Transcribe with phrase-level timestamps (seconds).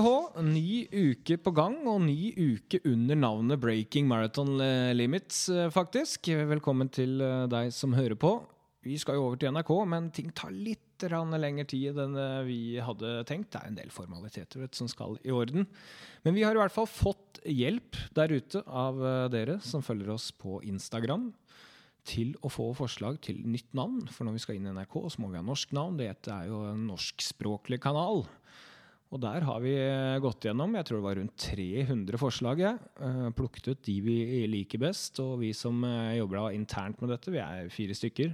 [0.00, 5.68] Hå, ny uke på gang, og ny uke under navnet Breaking Marathon eh, Limits, eh,
[5.74, 6.30] faktisk.
[6.48, 8.30] Velkommen til eh, deg som hører på.
[8.86, 12.14] Vi skal jo over til NRK, men ting tar litt lengre tid enn
[12.46, 13.50] vi hadde tenkt.
[13.52, 15.66] Det er en del formaliteter vet, som skal i orden.
[16.22, 19.02] Men vi har i hvert fall fått hjelp der ute av
[19.34, 21.32] dere som følger oss på Instagram
[22.06, 24.06] til å få forslag til nytt navn.
[24.14, 25.98] For når vi skal inn i NRK, så må vi ha norsk navn.
[25.98, 28.24] Dette er jo en norskspråklig kanal.
[29.12, 32.62] Og der har vi eh, gått gjennom jeg tror det var rundt 300 forslag.
[32.64, 32.78] Jeg.
[32.96, 34.16] Uh, plukket ut de vi
[34.48, 35.20] liker best.
[35.20, 38.32] Og vi som uh, jobber internt med dette, vi er fire stykker,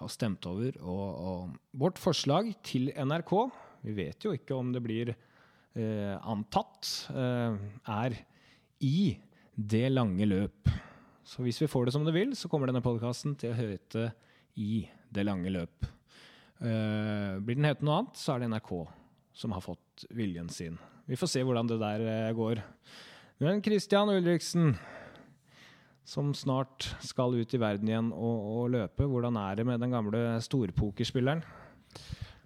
[0.00, 0.78] har stemt over.
[0.80, 3.34] Og, og vårt forslag til NRK,
[3.84, 8.16] vi vet jo ikke om det blir eh, antatt, er
[8.84, 9.14] i
[9.54, 10.72] det lange løp.
[11.24, 14.10] Så hvis vi får det som det vil, så kommer denne podkasten til å hete
[14.60, 15.86] I det lange løp.
[16.58, 18.72] blir den hete noe annet, så er det NRK
[19.36, 20.78] som har fått viljen sin.
[21.06, 22.60] Vi får se hvordan det der eh, går.
[23.42, 24.74] Men Christian Ulriksen,
[26.04, 29.94] som snart skal ut i verden igjen og, og løpe, hvordan er det med den
[29.94, 31.44] gamle storpokerspilleren?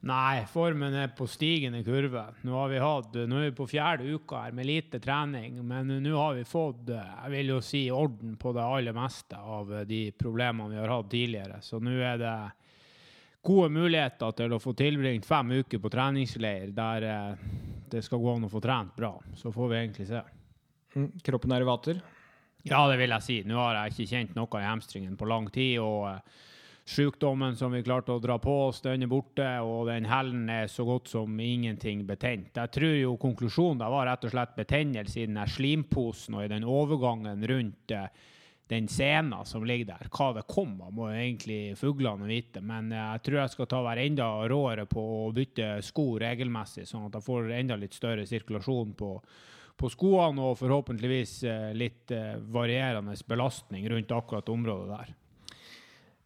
[0.09, 2.23] Nei, formen er på stigende kurve.
[2.49, 5.93] Nå, har vi hatt, nå er vi på fjerde uka her med lite trening, men
[6.01, 10.07] nå har vi fått jeg vil jo si, orden på det aller meste av de
[10.17, 11.61] problemene vi har hatt tidligere.
[11.61, 12.33] Så nå er det
[13.43, 17.49] gode muligheter til å få tilbringt fem uker på treningsleir der eh,
[17.91, 19.15] det skal gå an å få trent bra.
[19.37, 20.21] Så får vi egentlig se.
[20.95, 22.01] Mm, kroppen er i vater?
[22.69, 23.41] Ja, det vil jeg si.
[23.49, 25.79] Nå har jeg ikke kjent noe i hamstringen på lang tid.
[25.83, 26.47] og eh,
[26.91, 30.67] Sykdommen som vi klarte å dra på oss, den er borte, og den hælen er
[30.67, 32.57] så godt som ingenting betent.
[32.57, 36.67] Jeg tror jo konklusjonen var rett og slett betennelse i den slimposen og i den
[36.67, 38.09] overgangen rundt uh,
[38.71, 40.09] den scenen som ligger der.
[40.15, 42.63] Hva det kom av, må egentlig fuglene vite.
[42.63, 46.87] Men eh, jeg tror jeg skal ta være enda råere på å bytte sko regelmessig,
[46.89, 49.11] sånn at jeg får enda litt større sirkulasjon på,
[49.81, 55.17] på skoene og forhåpentligvis eh, litt eh, varierende belastning rundt akkurat området der.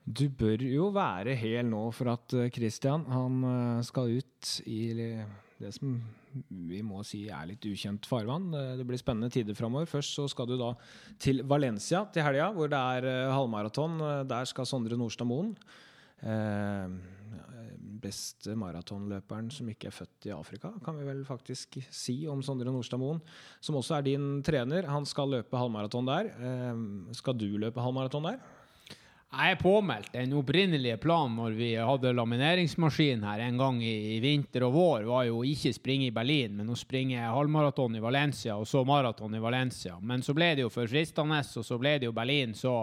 [0.04, 3.38] Du bør jo være hel nå for at Christian han
[3.88, 5.94] skal ut i det som
[6.48, 8.50] vi må si er litt ukjent farvann.
[8.78, 9.86] Det blir spennende tider framover.
[9.90, 10.72] Først så skal du da
[11.22, 13.98] til Valencia til helga, hvor det er uh, halvmaraton.
[14.30, 15.54] Der skal Sondre Nordstad Moen.
[18.04, 22.72] Beste maratonløperen som ikke er født i Afrika, kan vi vel faktisk si om Sondre
[22.72, 23.22] Nordstad Moen.
[23.64, 24.90] Som også er din trener.
[24.90, 26.28] Han skal løpe halvmaraton der.
[27.16, 28.44] Skal du løpe halvmaraton der?
[29.34, 30.12] Jeg er påmeldt.
[30.14, 35.24] Den opprinnelige planen når vi hadde lamineringsmaskin her en gang i, vinter og vår, var
[35.26, 39.42] jo ikke springe i Berlin, men å springe halvmaraton i Valencia og så maraton i
[39.42, 39.96] Valencia.
[39.98, 42.76] Men så ble det jo for fristende, og så ble det jo Berlin, så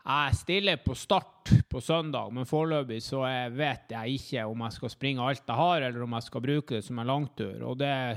[0.00, 4.94] jeg stiller på start på søndag, men foreløpig så vet jeg ikke om jeg skal
[4.96, 7.60] springe alt jeg har, eller om jeg skal bruke det som en langtur.
[7.68, 8.16] Og det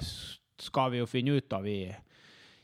[0.63, 1.81] skal vi jo finne ut av i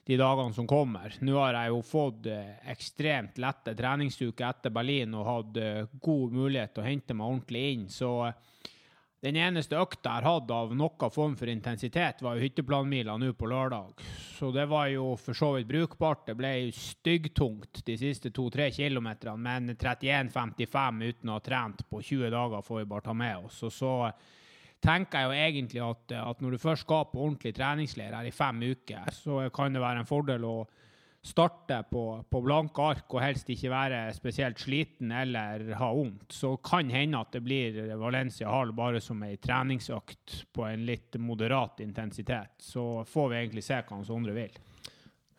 [0.09, 1.13] de dagene som kommer.
[1.21, 6.33] Nå har jeg jo fått eh, ekstremt lette treningsuker etter Berlin og hatt eh, god
[6.33, 7.83] mulighet til å hente meg ordentlig inn.
[7.93, 8.39] Så eh,
[9.21, 13.35] den eneste økta jeg har hatt av noen form for intensitet, var jo hytteplanmila nå
[13.37, 14.01] på lørdag.
[14.39, 16.25] Så det var jo for så vidt brukbart.
[16.31, 22.33] Det ble styggtungt de siste to-tre kilometerne, men 31,55 uten å ha trent på 20
[22.33, 23.61] dager får vi bare ta med oss.
[23.69, 23.93] Og så
[24.83, 28.35] tenker jeg jo egentlig at, at når du først skal på ordentlig treningsleir her i
[28.35, 30.57] fem uker, så kan det være en fordel å
[31.21, 36.31] starte på, på blanke ark og helst ikke være spesielt sliten eller ha vondt.
[36.31, 41.19] Så kan hende at det blir Valencia Hall bare som ei treningsøkt på en litt
[41.19, 42.55] moderat intensitet.
[42.63, 44.55] Så får vi egentlig se hva Sondre vil.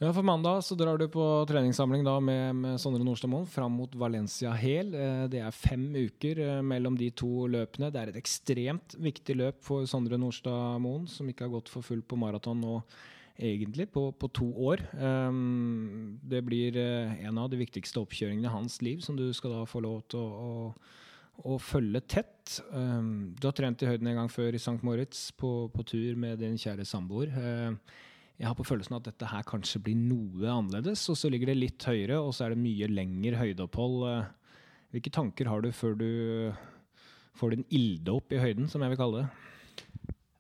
[0.03, 3.93] Ja, For mandag så drar du på treningssamling da med, med Sondre Nordstadmoen fram mot
[4.01, 4.95] Valencia Hel.
[4.97, 7.91] Eh, det er fem uker eh, mellom de to løpene.
[7.93, 12.09] Det er et ekstremt viktig løp for Sondre Nordstadmoen, som ikke har gått for fullt
[12.09, 12.79] på maraton nå
[13.37, 14.87] egentlig på, på, to år.
[14.97, 19.63] Um, det blir en av de viktigste oppkjøringene i hans liv, som du skal da
[19.69, 22.61] få lov til å, å, å følge tett.
[22.73, 24.81] Du har trent i høyden en gang før i St.
[24.81, 27.37] Moritz på, på tur med din kjære samboer.
[27.37, 28.09] Uh,
[28.41, 31.03] jeg har på følelsen at dette her kanskje blir noe annerledes.
[31.13, 33.99] Og så ligger det litt høyere, og så er det mye lengre høydeopphold.
[34.09, 34.63] Eh,
[34.95, 36.11] hvilke tanker har du før du
[37.37, 39.47] får din ilde opp i høyden, som jeg vil kalle det?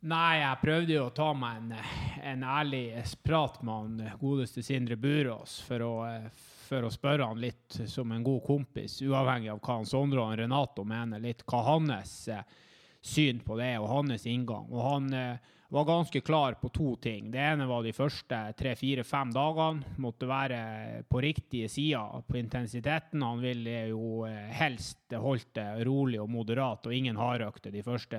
[0.08, 1.75] Nei, jeg prøvde jo å ta meg en,
[2.32, 2.85] en ærlig
[3.20, 5.93] prat med han godeste Sindre Burås for å,
[6.70, 10.41] for å spørre han litt som en god kompis, uavhengig av hva han Sondre og
[10.41, 12.41] Renato mener, litt hva hans eh,
[13.05, 14.73] syn på det og hans inngang.
[14.73, 17.31] Og han eh, var ganske klar på to ting.
[17.31, 19.95] Det ene var de første tre-fire-fem dagene.
[20.03, 20.59] Måtte være
[21.07, 23.23] på riktige sider på intensiteten.
[23.23, 28.19] Han ville jo eh, helst holdt det rolig og moderat og ingen hardøkter de første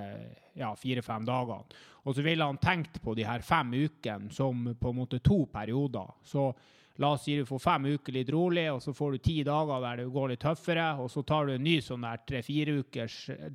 [0.56, 1.82] ja, fire-fem dagene.
[2.08, 5.44] Og så ville han tenkt på de her fem ukene som på en måte to
[5.52, 6.08] perioder.
[6.24, 6.54] Så
[7.00, 9.80] La oss si du får fem uker litt rolig, og så får du ti dager
[9.82, 10.90] der det går litt tøffere.
[11.02, 12.76] Og så tar du en ny sånn der tre-fire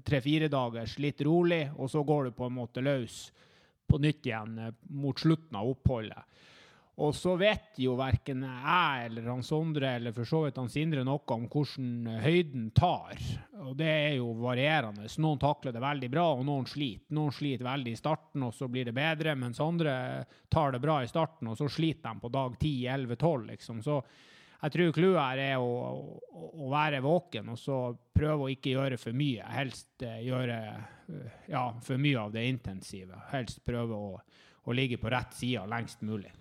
[0.08, 3.26] tre, dagers litt rolig, og så går du på en måte løs
[3.88, 6.36] på nytt igjen eh, mot slutten av oppholdet.
[6.96, 11.02] Og så vet jo verken jeg eller han Sondre eller for så vidt han Sindre
[11.04, 13.18] noe om hvordan høyden tar.
[13.66, 15.04] Og det er jo varierende.
[15.20, 17.12] Noen takler det veldig bra, og noen sliter.
[17.16, 19.92] Noen sliter veldig i starten, og så blir det bedre, mens andre
[20.52, 23.84] tar det bra i starten, og så sliter de på dag 10, 11, 12, liksom.
[23.84, 24.00] Så
[24.62, 27.80] jeg tror clouet her er å, å, å, være våken og så
[28.16, 29.44] prøve å ikke gjøre for mye.
[29.52, 33.20] Helst uh, gjøre uh, ja, for mye av det intensive.
[33.34, 34.16] Helst prøve å,
[34.64, 36.32] å ligge på rett side lengst mulig.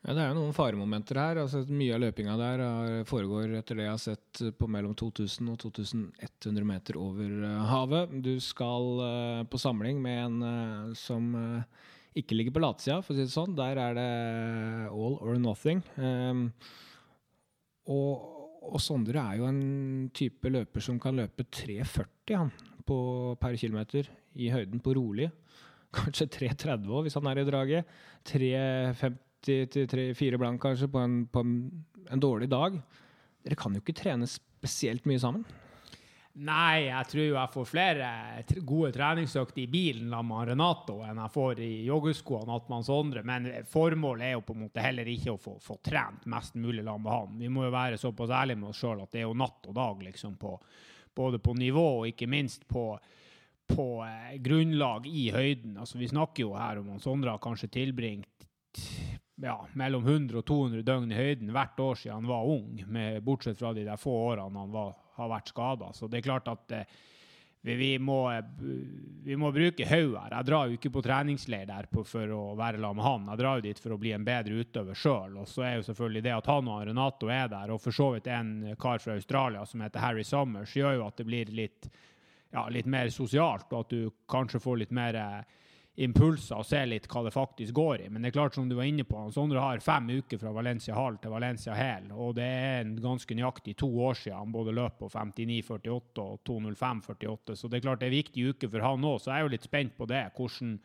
[0.00, 1.42] Ja, Det er jo noen faremomenter her.
[1.42, 2.64] altså Mye av løpinga der
[3.08, 8.14] foregår etter det jeg har sett på mellom 2000 og 2100 meter over eh, havet.
[8.24, 11.28] Du skal på samling med en som
[12.16, 13.52] ikke ligger på latsida, for å si det sånn.
[13.58, 14.08] Der er det
[14.88, 15.84] all or nothing.
[16.00, 16.48] Um,
[17.90, 18.26] og,
[18.62, 22.52] og, Sondre er jo en type løper som kan løpe 3,40 han,
[22.86, 22.98] på,
[23.40, 24.08] per kilometer
[24.38, 25.30] i høyden på rolig.
[25.94, 27.96] Kanskje 3,30 òg, hvis han er i draget.
[28.30, 31.56] 3,50 til fire blank kanskje på, en, på en,
[32.06, 32.78] en, dårlig dag.
[33.42, 35.46] Dere kan jo ikke trene spesielt mye sammen?
[36.40, 38.10] Nei, jeg tror jeg får flere
[38.64, 43.22] gode treningsøkter i bilen med Renato enn jeg får i joggeskoene med Sondre.
[43.28, 46.84] Men formålet er jo på en måte heller ikke å få, få trent mest mulig
[46.86, 47.34] sammen med han.
[47.42, 49.76] Vi må jo være såpass ærlige med oss sjøl at det er jo natt og
[49.76, 50.54] dag, liksom, på,
[51.20, 52.86] både på nivå og ikke minst på,
[53.68, 55.76] på eh, grunnlag i høyden.
[55.76, 58.48] Altså, vi snakker jo her om at Sondre har kanskje tilbringt
[59.42, 63.20] ja, mellom 100 og 200 døgn i høyden hvert år siden han var ung, med,
[63.24, 65.92] bortsett fra de der få årene han var, har vært skada.
[65.96, 66.98] Så det er klart at eh,
[67.62, 68.42] vi, må,
[69.24, 70.34] vi, må, bruke hodet her.
[70.38, 73.26] Jeg drar jo ikke på treningsleir der for å være sammen med han.
[73.32, 75.36] Jeg drar jo dit for å bli en bedre utøver sjøl.
[75.42, 78.12] Og så er jo selvfølgelig det at han og Renato er der, og for så
[78.14, 81.90] vidt en kar fra Australia som heter Harry Summers, gjør jo at det blir litt,
[82.54, 85.58] ja, litt mer sosialt, og at du kanskje får litt mer eh,
[86.00, 88.08] impulser og se litt hva det faktisk går i.
[88.12, 90.94] Men det er klart, som du var inne på, Sondre har fem uker fra Valencia
[90.96, 92.08] Hall til Valencia Hæl.
[92.14, 96.40] Og det er en ganske nøyaktig to år siden han både løp på 59,48 og
[96.48, 97.58] 2.05,48.
[97.58, 99.20] Så det er klart det er en viktig uke for han òg.
[99.20, 100.24] Så jeg er jo litt spent på det.
[100.38, 100.78] Hvordan,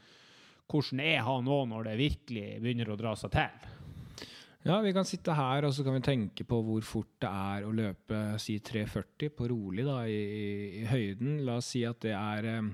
[0.72, 3.72] hvordan er han nå når det virkelig begynner å dra seg til?
[4.66, 7.68] Ja, vi kan sitte her og så kan vi tenke på hvor fort det er
[7.68, 10.24] å løpe si 3,40 på rolig da, i,
[10.82, 11.44] i, høyden.
[11.46, 12.72] La oss si at det er eh,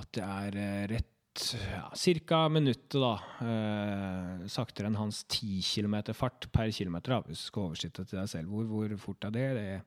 [0.00, 6.46] at det er eh, rett ja, minuttet da, eh, saktere enn hans 10 km fart
[6.54, 8.52] per km, hvis du skal oversette til deg selv.
[8.52, 9.48] Hvor, hvor fort er det?
[9.58, 9.80] det?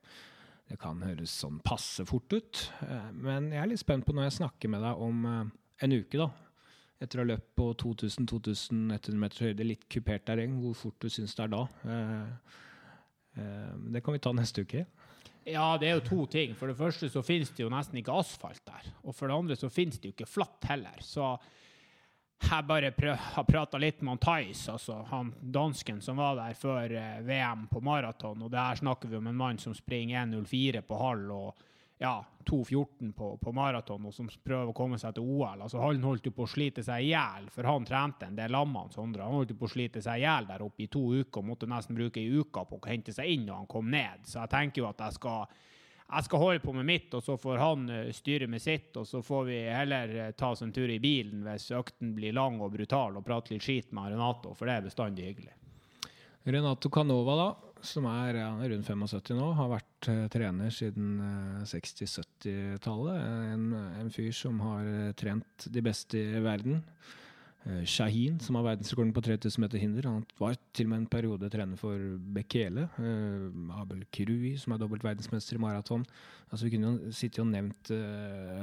[0.68, 0.80] det?
[0.81, 2.65] kan høres sånn passe fort ut.
[2.83, 5.56] Eh, men jeg er litt spent på når jeg snakker med deg om eh,
[5.88, 6.30] en uke, da.
[6.98, 11.36] Etter å ha løpt på 2000-2100 meters høyde, litt kupert terreng, hvor fort du syns
[11.38, 11.63] det er da.
[11.86, 12.56] Eh,
[13.38, 14.88] eh, det kan vi ta neste uke.
[15.47, 16.55] Ja, det er jo to ting.
[16.59, 18.89] For det første så finnes det jo nesten ikke asfalt der.
[19.07, 20.99] Og for det andre så finnes det jo ikke flatt heller.
[21.03, 21.29] Så
[22.38, 26.92] jeg bare har prata litt med han Thais, altså han dansken som var der før
[26.94, 28.44] eh, VM på maraton.
[28.44, 31.31] Og det her snakker vi om en mann som springer 1,04 på halv.
[31.31, 31.63] og
[31.97, 35.63] ja, 2,14 på, på maraton og som prøver å komme seg til OL.
[35.66, 38.54] Altså, han holdt jo på å slite seg i hjel, for han trente en del
[38.54, 38.94] lammene.
[38.94, 39.25] Sondre.
[39.25, 41.49] Han holdt jo på å slite seg i hjel der oppe i to uker og
[41.49, 44.23] måtte nesten bruke ei uke på å hente seg inn når han kom ned.
[44.30, 45.57] Så jeg tenker jo at jeg skal,
[46.06, 48.92] jeg skal holde på med mitt, og så får han uh, styre med sitt.
[48.95, 52.37] Og så får vi heller uh, ta oss en tur i bilen hvis økten blir
[52.37, 55.56] lang og brutal, og prate litt skit med Renato, for det er bestandig hyggelig.
[56.47, 61.62] Renato Canova, da som er ja, rundt 75 nå, har vært uh, trener siden uh,
[61.62, 63.22] eh, 60-70-tallet.
[63.54, 63.69] En,
[64.02, 66.84] en, fyr som har uh, trent de beste i verden.
[67.84, 70.06] Shahin, som har verdensrekorden på 3000 meter hinder.
[70.07, 72.00] Han var til og med en periode trener for
[72.38, 72.86] Bekele.
[73.76, 76.06] Abel Krui, som er dobbelt verdensmester i maraton.
[76.48, 77.92] Altså, vi kunne jo sittet og nevnt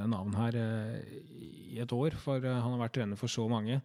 [0.08, 3.82] navn her i et år, for han har vært trener for så mange.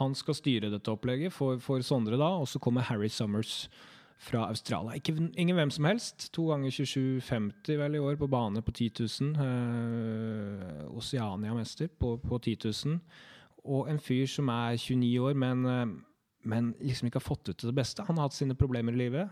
[0.00, 3.66] Han skal styre dette opplegget for, for Sondre da, og så kommer Harry Summers
[4.18, 4.94] fra Australia.
[4.96, 6.28] Ikke, ingen hvem som helst.
[6.34, 9.34] To ganger 27,50 vel i år på bane på 10 000.
[9.44, 12.56] Eh, Oceania-mester på, på 10
[12.86, 12.98] 000.
[13.64, 15.86] Og en fyr som er 29 år, men, eh,
[16.44, 18.04] men liksom ikke har fått ut det beste.
[18.08, 19.28] Han har hatt sine problemer i livet.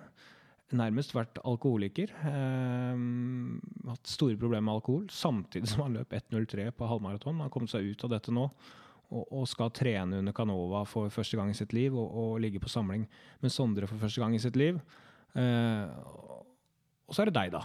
[0.73, 2.13] Nærmest vært alkoholiker.
[2.29, 3.03] Eh,
[3.89, 5.09] hatt store problemer med alkohol.
[5.13, 7.37] Samtidig som han løp 1,03 på halvmaraton.
[7.37, 8.49] Han har kommet seg ut av dette nå.
[9.13, 12.73] Og, skal trene under Canova for første gang i sitt liv og, og ligge på
[12.73, 13.07] samling
[13.43, 14.81] med Sondre for første gang i sitt liv.
[15.37, 15.97] Eh,
[17.07, 17.65] og så er det deg, da.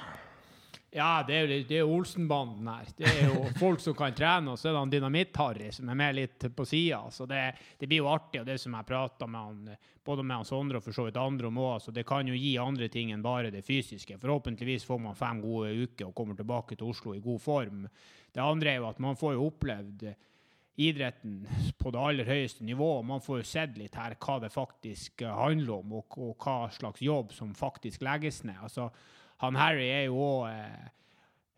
[0.98, 2.88] Ja, det er det er Olsenbanden her.
[2.96, 6.00] Det er jo folk som kan trene, og så er det han Dynamitt-Harry som er
[6.00, 7.02] med litt på sida.
[7.12, 7.42] Så det,
[7.78, 10.80] det, blir jo artig, og det som jeg prata med han, både med han Sondre
[10.80, 13.26] og for så vidt andre om òg, så det kan jo gi andre ting enn
[13.26, 14.18] bare det fysiske.
[14.22, 17.84] Forhåpentligvis får man fem gode uker og kommer tilbake til Oslo i god form.
[18.32, 20.08] Det andre er jo at man får jo opplevd
[20.78, 21.40] idretten
[21.78, 23.06] på det aller høyeste nivået.
[23.10, 27.02] Man får jo sett litt her hva det faktisk handler om, og, og hva slags
[27.02, 28.60] jobb som faktisk legges ned.
[28.62, 28.92] Altså,
[29.42, 30.86] han Harry er jo òg eh,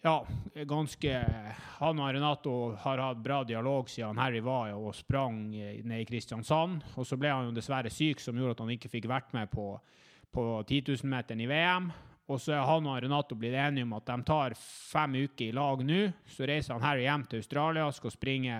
[0.02, 0.16] ja,
[0.64, 1.12] ganske
[1.80, 6.86] Han og Renato har hatt bra dialog siden Harry var og sprang ned i Kristiansand.
[6.96, 9.52] Og så ble han jo dessverre syk, som gjorde at han ikke fikk vært med
[9.52, 9.74] på,
[10.32, 11.90] på 10 000-meteren i VM.
[12.30, 15.56] Og så er han og Renato blitt enige om at de tar fem uker i
[15.58, 16.02] lag nå.
[16.30, 18.60] Så reiser han Harry hjem til Australia, skal springe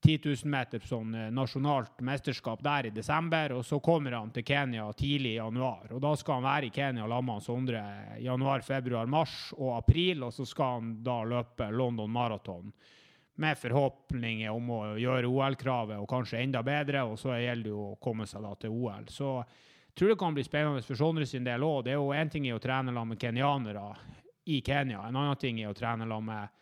[0.00, 3.56] 10 000 meter sånn eh, nasjonalt mesterskap der i desember.
[3.58, 5.90] Og så kommer han til Kenya tidlig i januar.
[5.92, 7.82] Og da skal han være i Kenya sammen med Sondre
[8.20, 10.24] januar, februar, mars og april.
[10.28, 12.72] Og så skal han da løpe London Marathon
[13.40, 17.04] med forhåpninger om å gjøre OL-kravet og kanskje enda bedre.
[17.08, 19.04] Og så gjelder det jo å komme seg da til OL.
[19.12, 21.84] Så jeg tror det kan bli spennende for Sondre sin del òg.
[21.84, 23.90] Det er jo én ting i å trene sammen med kenyanere
[24.50, 26.59] i Kenya, en annen ting er å trene sammen med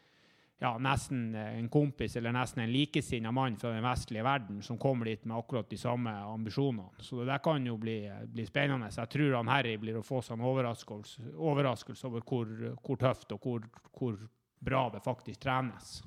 [0.59, 4.79] ja, nesten eh, en kompis eller nesten en likesinna mann fra den vestlige verden som
[4.79, 6.89] kommer dit med akkurat de samme ambisjonene.
[6.99, 8.91] Så det der kan jo bli, bli spennende.
[8.97, 13.33] Jeg tror han Harry blir å få seg en overraskelse, overraskelse over hvor, hvor, tøft
[13.37, 14.21] og hvor, hvor,
[14.59, 16.01] bra det faktisk trenes.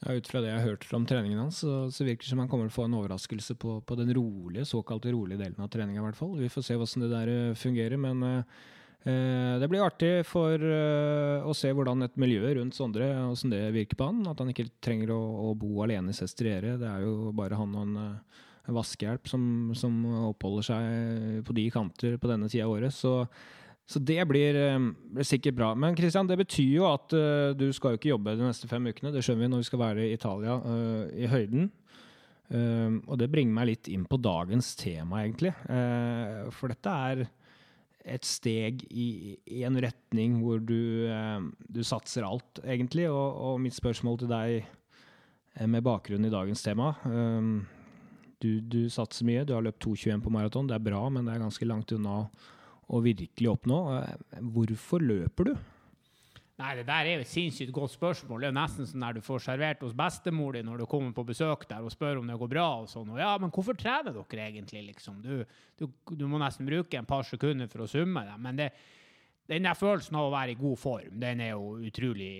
[0.00, 2.40] Ja, Ut fra det jeg har hørt om treningen hans, så, så virker det som
[2.40, 5.68] han kommer til å få en overraskelse på, på den rolige, såkalt rolige delen av
[5.68, 6.14] treninga.
[6.40, 8.00] Vi får se hvordan det der eh, fungerer.
[8.00, 13.06] men uh, Eh, det blir artig for eh, å se hvordan et miljø rundt Sondre
[13.14, 14.26] hvordan det virker på han.
[14.28, 16.76] At han ikke trenger å, bo alene i Sestriere.
[16.80, 19.42] Det er jo bare han og en, eh, vaskehjelp som,
[19.74, 19.96] som,
[20.28, 22.94] oppholder seg på de kanter på denne tida av året.
[22.94, 23.24] Så,
[23.88, 24.60] så det blir,
[25.16, 25.72] blir, sikkert bra.
[25.74, 27.16] Men Christian, det betyr jo at
[27.58, 29.14] du skal jo ikke jobbe de neste fem ukene.
[29.16, 30.60] Det skjønner vi når vi skal være i Italia
[31.16, 31.66] i høyden.
[33.08, 35.50] Og det bringer meg litt inn på dagens tema, egentlig.
[36.54, 37.26] for dette er
[38.04, 43.08] et steg i, en retning hvor du, eh, du satser alt, egentlig.
[43.10, 47.66] Og, og, mitt spørsmål til deg eh, med bakgrunn i dagens tema um,
[48.40, 49.44] du, du, satser mye.
[49.44, 50.70] Du har løpt 2,21 på maraton.
[50.70, 52.22] Det er bra, men det er ganske langt unna
[52.90, 53.82] å virkelig oppnå.
[54.54, 55.58] Hvorfor løper du?
[56.60, 58.42] Nei, Det der er jo et sinnssykt godt spørsmål.
[58.42, 61.14] Det er jo nesten sånn der du får servert hos bestemor di når du kommer
[61.16, 62.66] på besøk der og spør om det går bra.
[62.82, 63.08] og sånn.
[63.14, 65.22] Og ja, men hvorfor trener dere egentlig, liksom?
[65.24, 65.44] Du,
[65.80, 68.36] du, du må nesten bruke en par sekunder for å summe det.
[68.44, 68.68] Men det,
[69.48, 72.32] den der følelsen av å være i god form, den er jo utrolig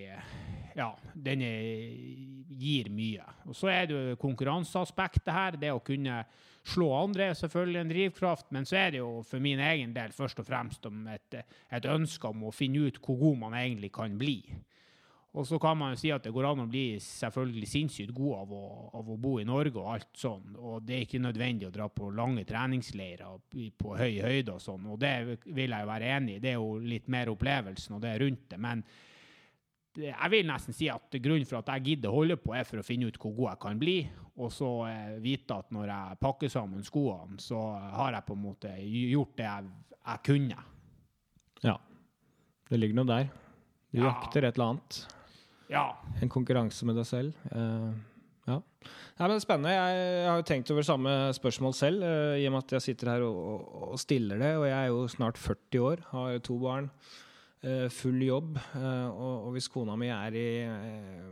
[0.77, 1.65] Ja, den er,
[2.61, 3.25] gir mye.
[3.49, 5.57] Og så er det jo konkurranseaspektet her.
[5.57, 6.21] Det å kunne
[6.67, 10.13] slå andre er selvfølgelig en drivkraft, men så er det jo for min egen del
[10.13, 11.41] først og fremst om et,
[11.73, 14.43] et ønske om å finne ut hvor god man egentlig kan bli.
[15.39, 18.33] Og så kan man jo si at det går an å bli selvfølgelig sinnssykt god
[18.41, 18.65] av å,
[18.99, 20.57] av å, bo i Norge og alt sånn.
[20.59, 23.39] Og det er ikke nødvendig å dra på lange treningsleirer
[23.79, 24.89] på høy høyde og sånn.
[24.91, 25.15] Og det
[25.47, 26.43] vil jeg jo være enig i.
[26.43, 28.59] Det er jo litt mer opplevelsen og det rundt det.
[28.59, 28.83] Men
[29.99, 32.81] jeg vil nesten si at grunnen for at jeg gidder å holde på, er for
[32.81, 33.97] å finne ut hvor god jeg kan bli.
[34.41, 37.59] Og så eh, vite at når jeg pakker sammen skoene, så
[37.97, 40.67] har jeg på en måte gjort det jeg, jeg kunne.
[41.67, 41.77] Ja.
[42.71, 43.33] Det ligger noe der.
[43.91, 44.13] Du ja.
[44.13, 45.01] jakter et eller annet.
[45.71, 45.85] Ja.
[46.23, 47.35] En konkurranse med deg selv.
[47.51, 47.91] Uh,
[48.47, 48.59] ja.
[48.59, 49.75] Nei, men det Spennende.
[49.75, 52.87] Jeg, jeg har jo tenkt over samme spørsmål selv, uh, i og med at jeg
[52.87, 54.55] sitter her og, og stiller det.
[54.59, 56.89] Og jeg er jo snart 40 år, har to barn.
[57.61, 58.57] Eh, full jobb.
[58.57, 61.31] Eh, og, og, hvis kona mi er i, eh,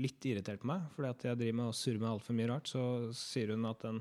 [0.00, 2.70] litt irritert på meg fordi at jeg driver med å surrer med altfor mye rart,
[2.70, 2.84] så
[3.16, 3.98] sier hun at den,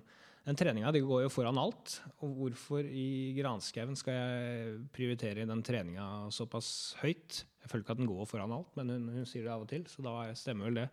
[0.48, 1.98] den treninga går jo foran alt.
[2.24, 6.70] Og hvorfor i granskauen skal jeg prioritere den treninga såpass
[7.02, 7.42] høyt?
[7.62, 9.70] Jeg føler ikke at den går foran alt, men hun, hun sier det av og
[9.70, 10.88] til, så da stemmer vel det.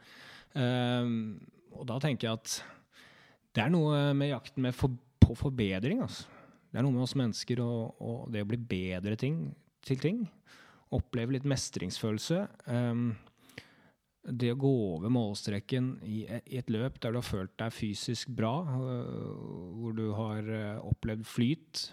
[0.58, 1.38] Um,
[1.78, 2.58] og da tenker jeg at
[3.54, 6.02] det er noe med jakten med for, på forbedring.
[6.04, 6.26] Altså.
[6.68, 9.40] Det er noe med oss mennesker og, og det å bli bedre ting,
[9.86, 10.26] til ting
[10.94, 12.44] oppleve litt mestringsfølelse.
[12.70, 13.10] Um,
[14.28, 18.54] det å gå over målstreken i, et løp der du har følt deg fysisk bra,
[18.64, 21.84] uh, hvor du har uh, opplevd flyt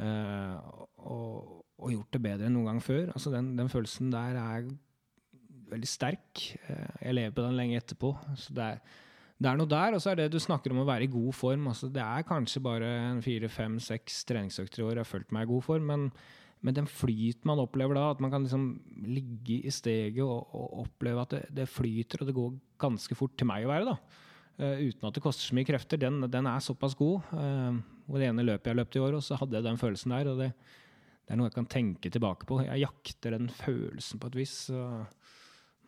[0.00, 0.58] uh,
[0.98, 4.64] og, gjort det bedre enn noen gang før, altså den, den følelsen der er
[5.68, 6.40] veldig sterk.
[6.98, 8.10] jeg lever på den lenge etterpå.
[8.40, 8.80] så det er
[9.38, 11.30] det er noe der, og så er det du snakker om å være i god
[11.38, 11.68] form.
[11.70, 12.88] Altså, det er kanskje bare
[13.22, 16.08] fire, fem, seks treningsøkter i år jeg har følt meg i god form, men
[16.64, 18.64] men den flyten man opplever da, at man kan liksom
[19.06, 23.36] ligge i steget og, og oppleve at det, det, flyter, og det går ganske fort
[23.38, 24.24] til meg å være, da.
[24.58, 27.28] Uh, uten at det koster så mye krefter, den, den er såpass god.
[27.30, 27.78] Uh,
[28.10, 30.32] og det ene løpet jeg løpte i år, og så hadde jeg den følelsen der.
[30.32, 30.48] og det,
[31.22, 32.58] det er noe jeg kan tenke tilbake på.
[32.66, 34.56] Jeg jakter den følelsen på et vis.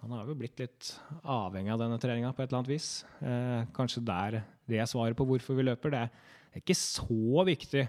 [0.04, 0.92] man har jo blitt litt
[1.24, 2.90] avhengig av denne treninga på et eller annet vis.
[3.18, 5.90] Uh, kanskje der det er svaret på hvorfor vi løper.
[5.90, 6.14] Det er,
[6.52, 7.88] det er ikke så viktig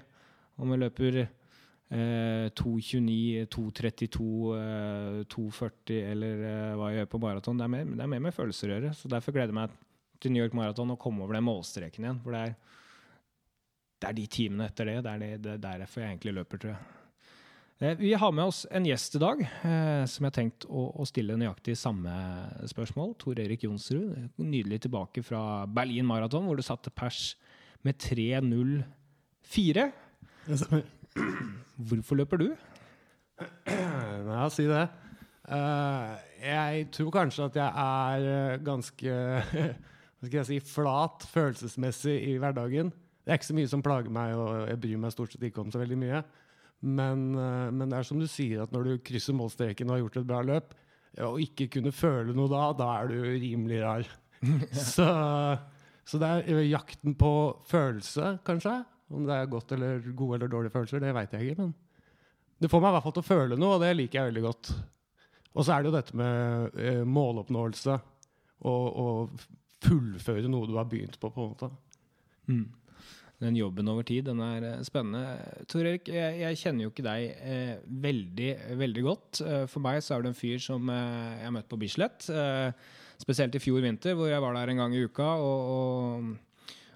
[0.57, 1.21] om vi løper
[1.91, 7.57] 2.29, 2.32, eh, 2.40 eller eh, hva jeg gjør på maraton.
[7.59, 8.93] Det, er mer- er mer med følelser å gjøre.
[8.95, 9.75] Så derfor gleder jeg meg
[10.21, 12.21] til New York Marathon og komme over den målstreken igjen.
[12.23, 12.55] For det er,
[14.01, 14.97] det er de timene etter det.
[15.03, 16.81] Det er, det, det er derfor jeg egentlig løper, tror jeg.
[17.81, 20.85] Eh, Vi har med oss en gjest i dag eh, som jeg har tenkt å,
[21.01, 22.13] å stille nøyaktig samme
[22.71, 23.15] spørsmål.
[23.19, 27.33] Tor Erik Jonsrud, nydelig tilbake fra Berlin Marathon, hvor du satte pers
[27.83, 29.89] med 3.04.
[31.89, 32.49] Hvorfor løper du?
[34.31, 34.83] Ja, si det.
[35.51, 36.11] Eh,
[36.45, 39.15] jeg tror kanskje at jeg er eh, ganske
[40.21, 42.91] hva skal jeg si, flat følelsesmessig i hverdagen.
[43.21, 45.63] Det er ikke så mye som plager meg, og jeg bryr meg stort sett ikke
[45.63, 46.21] om så veldig mye.
[46.81, 50.03] Men, eh, men det er som du sier, at når du krysser målstreken og har
[50.05, 50.77] gjort et bra løp,
[51.25, 54.07] og ikke kunne føle noe da, da er du rimelig rar.
[54.93, 55.09] så,
[56.07, 57.33] så det er jakten på
[57.69, 58.77] følelse, kanskje.
[59.11, 61.65] Om det er godt eller gode eller dårlige følelser, det veit jeg ikke.
[61.65, 61.73] men
[62.61, 64.43] det får meg i hvert fall til å føle noe, og det liker jeg veldig
[64.45, 64.69] godt.
[65.51, 67.95] Og så er det jo dette med eh, måloppnåelse
[68.69, 69.47] og, og
[69.81, 71.71] fullføre noe du har begynt på, på en måte.
[73.41, 75.65] Den jobben over tid, den er eh, spennende.
[75.71, 77.73] Tor Erik, jeg, jeg kjenner jo ikke deg eh,
[78.05, 78.51] veldig,
[78.83, 79.41] veldig godt.
[79.41, 82.29] Eh, for meg så er du en fyr som eh, jeg har møtt på Bislett.
[82.29, 85.33] Eh, spesielt i fjor vinter, hvor jeg var der en gang i uka.
[85.41, 86.50] og, og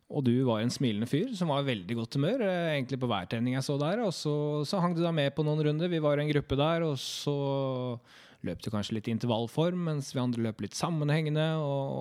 [0.05, 3.09] og du var en smilende fyr som var i veldig godt humør eh, egentlig på
[3.09, 4.03] hver trening jeg så der.
[4.05, 4.35] Og så,
[4.67, 5.89] så hang du da med på noen runder.
[5.89, 7.33] Vi var en gruppe der, og så
[8.45, 11.47] løp du kanskje litt i intervallform, mens vi andre løp litt sammenhengende.
[11.57, 11.95] Og,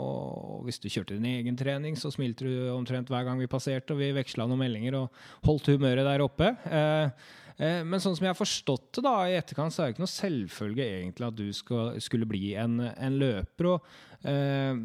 [0.58, 3.96] og hvis du kjørte din egen trening, så smilte du omtrent hver gang vi passerte,
[3.96, 6.50] og vi veksla noen meldinger og holdt humøret der oppe.
[6.68, 9.96] Eh, eh, men sånn som jeg har forstått det da i etterkant, så er det
[9.96, 13.72] ikke noe selvfølge egentlig at du skal, skulle bli en, en løper.
[13.72, 14.76] og eh,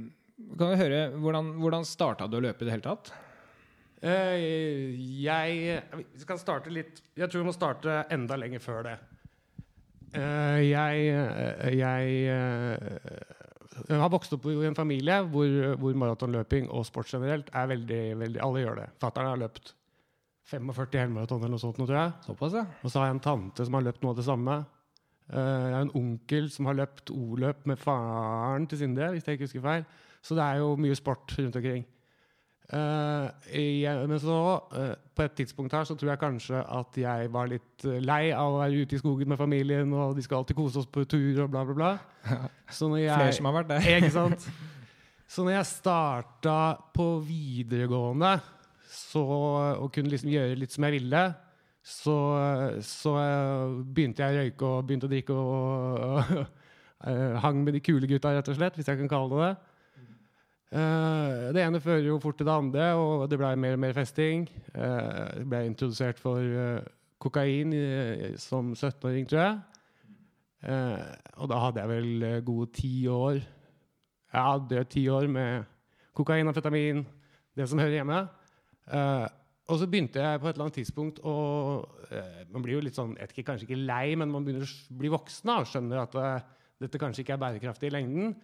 [0.59, 3.11] kan vi høre, Hvordan, hvordan starta du å løpe i det hele tatt?
[3.99, 8.95] Uh, jeg Vi skal starte litt Jeg tror vi må starte enda lenger før det.
[10.15, 15.51] Uh, jeg eh, jeg uh, har vokst opp i en familie hvor,
[15.83, 18.87] hvor maratonløping og sport generelt er veldig, veldig Alle gjør det.
[19.03, 19.75] Fatter'n har løpt
[20.49, 22.15] 45 helmaraton eller noe sånt, nå, tror jeg.
[22.25, 22.65] Såpass, ja.
[22.81, 24.55] Og så har jeg en tante som har løpt noe av det samme.
[25.29, 29.45] Jeg har en onkel som har løpt O-løp med faren til Sindre, hvis jeg ikke
[29.45, 29.85] husker feil.
[30.21, 31.85] Så det er jo mye sport rundt omkring.
[32.69, 34.39] Uh, jeg, men så,
[34.77, 38.29] uh, på et tidspunkt her, så tror jeg kanskje at jeg var litt eh, lei
[38.29, 41.01] av å være ute i skogen med familien, og de skal alltid kose oss på
[41.09, 41.89] tur og bla, bla, bla.
[42.77, 43.89] Så når jeg, Flere som har vært der.
[43.97, 44.45] ikke sant?
[45.29, 46.59] Så når jeg starta
[46.93, 48.37] på videregående
[48.89, 51.23] så, og kunne liksom gjøre litt som jeg ville,
[51.85, 52.15] så,
[52.85, 53.13] så
[53.85, 56.33] begynte jeg å røyke og begynte å drikke og, og
[57.07, 59.68] eh, hang med de kule gutta, rett og slett, hvis jeg kan kalle det det.
[60.69, 63.95] Eh, det ene fører jo fort til det andre, og det ble mer og mer
[63.97, 64.45] festing.
[64.75, 66.85] Uh, ble introdusert for uh,
[67.21, 69.57] kokain i, som 17-åring, tror jeg.
[71.39, 75.63] Og da hadde jeg vel gode ti år Jeg hadde ti år med
[76.11, 77.05] kokain, amfetamin,
[77.55, 78.17] det som hører hjemme.
[79.71, 81.35] Og så begynte jeg på et eller annet tidspunkt å
[82.51, 85.53] Man blir jo litt sånn, ikke, kanskje ikke lei, men man begynner å bli voksen
[85.55, 86.19] og skjønner at
[86.83, 88.35] dette kanskje ikke er bærekraftig i lengden.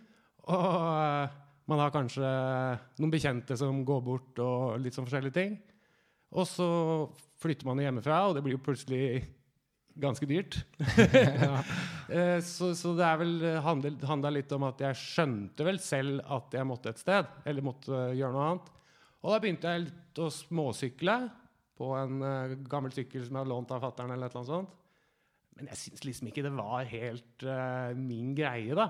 [0.47, 1.35] Og
[1.69, 2.25] man har kanskje
[2.99, 5.55] noen bekjente som går bort, og litt sånn forskjellige ting.
[6.35, 6.67] Og så
[7.41, 9.23] flytter man hjemmefra, og det blir jo plutselig
[9.95, 10.59] ganske dyrt.
[11.15, 11.61] ja.
[12.45, 16.67] så, så det er vel handla litt om at jeg skjønte vel selv at jeg
[16.67, 18.71] måtte et sted, eller måtte eh, gjøre noe annet.
[19.25, 21.15] Og da begynte jeg litt å småsykle
[21.79, 24.67] på en eh, gammel sykkel som jeg hadde lånt av fatter'n.
[25.55, 28.89] Men jeg syns liksom ikke det var helt uh, min greie, da.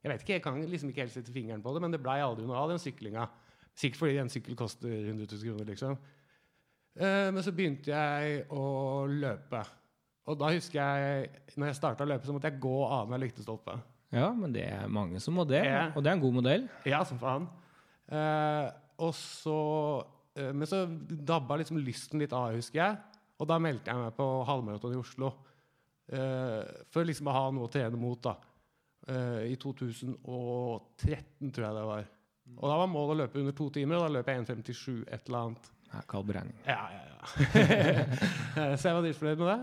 [0.00, 2.20] Jeg vet ikke, jeg kan liksom ikke helt sette fingeren på det, men det blei
[2.24, 3.26] aldri noe av den syklinga.
[3.76, 5.98] Sikkert fordi en sykkel koster 100 000 kroner, liksom.
[7.00, 8.64] Uh, men så begynte jeg å
[9.12, 9.60] løpe.
[10.30, 11.28] Og da husker jeg,
[11.60, 13.76] når jeg starta å løpe, så måtte jeg gå annenhver lyktestolpe.
[14.14, 15.84] Ja, men det er mange som må det, Ja.
[15.94, 16.66] og det er en god modell.
[16.88, 17.46] Ja, som faen.
[18.10, 19.58] Uh, og så
[20.02, 22.98] uh, Men så dabba liksom lysten litt av, husker jeg.
[23.40, 25.34] Og da meldte jeg meg på halvmaraton i Oslo.
[26.10, 28.34] For liksom å ha noe å trene mot, da.
[29.08, 32.08] Eh, I 2013, tror jeg det var.
[32.58, 35.28] Og da var målet å løpe under to timer, og da løp jeg 1,57 et
[35.28, 35.68] eller annet.
[35.90, 36.56] Ja, Kald beregning.
[36.66, 37.18] Ja, ja, ja.
[38.78, 39.60] så jeg var dritfornøyd med det.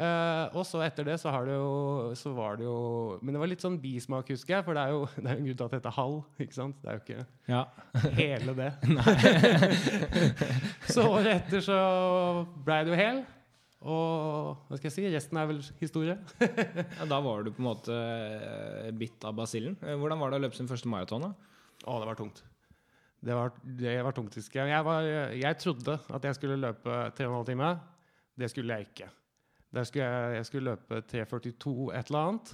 [0.00, 3.40] Uh, og så etter det så, har det jo, så var det jo Men det
[3.42, 4.64] var litt sånn bismak, husker jeg.
[4.64, 6.20] For det er jo det er jo en grunn til at det heter halv.
[6.44, 6.78] ikke sant?
[6.80, 7.62] Det er jo ikke Ja.
[8.20, 8.70] hele det.
[10.94, 11.80] så året etter så
[12.64, 13.22] blei det jo hel.
[13.80, 16.16] Og hva skal jeg si, resten er vel historie.
[16.44, 17.06] ja.
[17.08, 19.78] Da var du på en måte eh, bitt av basillen.
[19.80, 21.24] Eh, Hvordan var det å løpe sin første maraton?
[21.24, 21.30] da?
[21.88, 22.42] Å, det var tungt.
[23.20, 24.72] Det var, det var tungt, husker jeg.
[24.74, 27.80] Jeg, var, jeg trodde at jeg skulle løpe 3,5 timer.
[28.40, 29.08] Det skulle jeg ikke.
[29.76, 32.52] Der skulle jeg, jeg skulle løpe 3,42 et eller annet.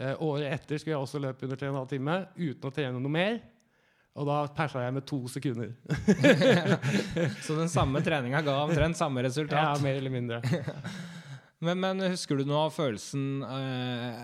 [0.00, 3.40] Eh, året etter skulle jeg også løpe under 3,5 timer uten å trene noe mer.
[4.20, 5.72] Og da persa jeg med to sekunder.
[7.46, 9.56] Så den samme treninga ga omtrent samme resultat?
[9.56, 10.42] Ja, mer eller mindre.
[11.60, 14.20] Men, men husker du noe av følelsen eh,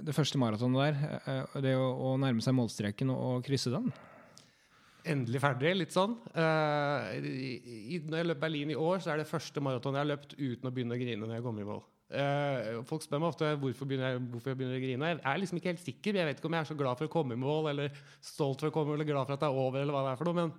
[0.00, 1.18] det første maratonet der?
[1.20, 3.90] Eh, det å, å nærme seg målstreken og, og krysse den?
[5.04, 6.16] Endelig ferdig, litt sånn.
[6.32, 7.50] Eh, i,
[7.92, 10.32] i, når jeg løp Berlin i år, så er det første maraton jeg har løpt
[10.38, 11.84] uten å begynne å grine når jeg kommer i mål.
[12.08, 15.10] Eh, folk spør meg ofte hvorfor, begynner jeg, hvorfor jeg begynner å grine.
[15.12, 16.16] Jeg er liksom ikke helt sikker.
[16.16, 18.64] Jeg vet ikke om jeg er så glad for å komme i mål, eller stolt
[18.64, 20.30] for å komme, eller glad for at det er over, eller hva det er for
[20.30, 20.38] noe.
[20.38, 20.54] Men,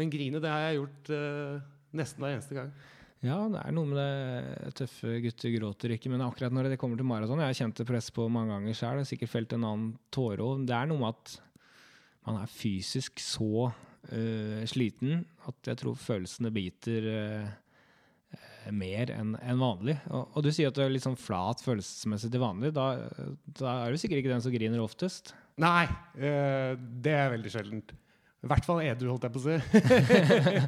[0.00, 2.74] men grine, det har jeg gjort uh, nesten hver eneste gang.
[3.22, 6.98] Ja, det er noe med det tøffe gutter gråter ikke, men akkurat når det kommer
[6.98, 9.92] til maraton Jeg har kjent det press på mange ganger sjøl, sikkert felt en annen
[10.10, 10.64] tåre òg.
[10.66, 11.36] Det er noe med at
[12.26, 17.46] man er fysisk så uh, sliten at jeg tror følelsene biter øh,
[18.70, 19.96] mer enn en vanlig.
[20.12, 22.72] Og, og du sier at du er litt sånn flat følelsesmessig til vanlig.
[22.76, 22.86] Da,
[23.58, 25.34] da er du sikkert ikke den som griner oftest.
[25.62, 25.84] Nei,
[26.16, 27.92] øh, det er veldig sjeldent.
[28.42, 29.56] I hvert fall edru, holdt jeg på å si.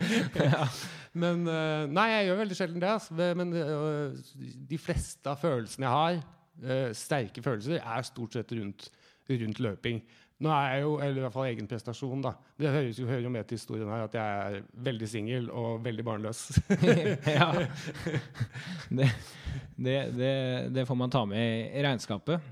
[1.23, 2.93] Men øh, Nei, jeg gjør veldig sjelden det.
[2.93, 3.31] Altså.
[3.41, 4.19] Men øh,
[4.71, 6.23] de fleste av følelsene jeg har,
[6.95, 8.87] sterke følelser, er stort sett rundt,
[9.27, 10.05] rundt løping.
[10.45, 12.35] Nå er jeg jo, eller i hvert fall egen prestasjon, da.
[12.61, 15.79] Det høres jo, hører jo med til historien her at jeg er veldig singel og
[15.87, 16.47] veldig barnløs.
[17.39, 17.51] ja.
[18.95, 19.07] Det,
[19.81, 20.33] det, det,
[20.75, 22.43] det får man ta med i, regnskapet.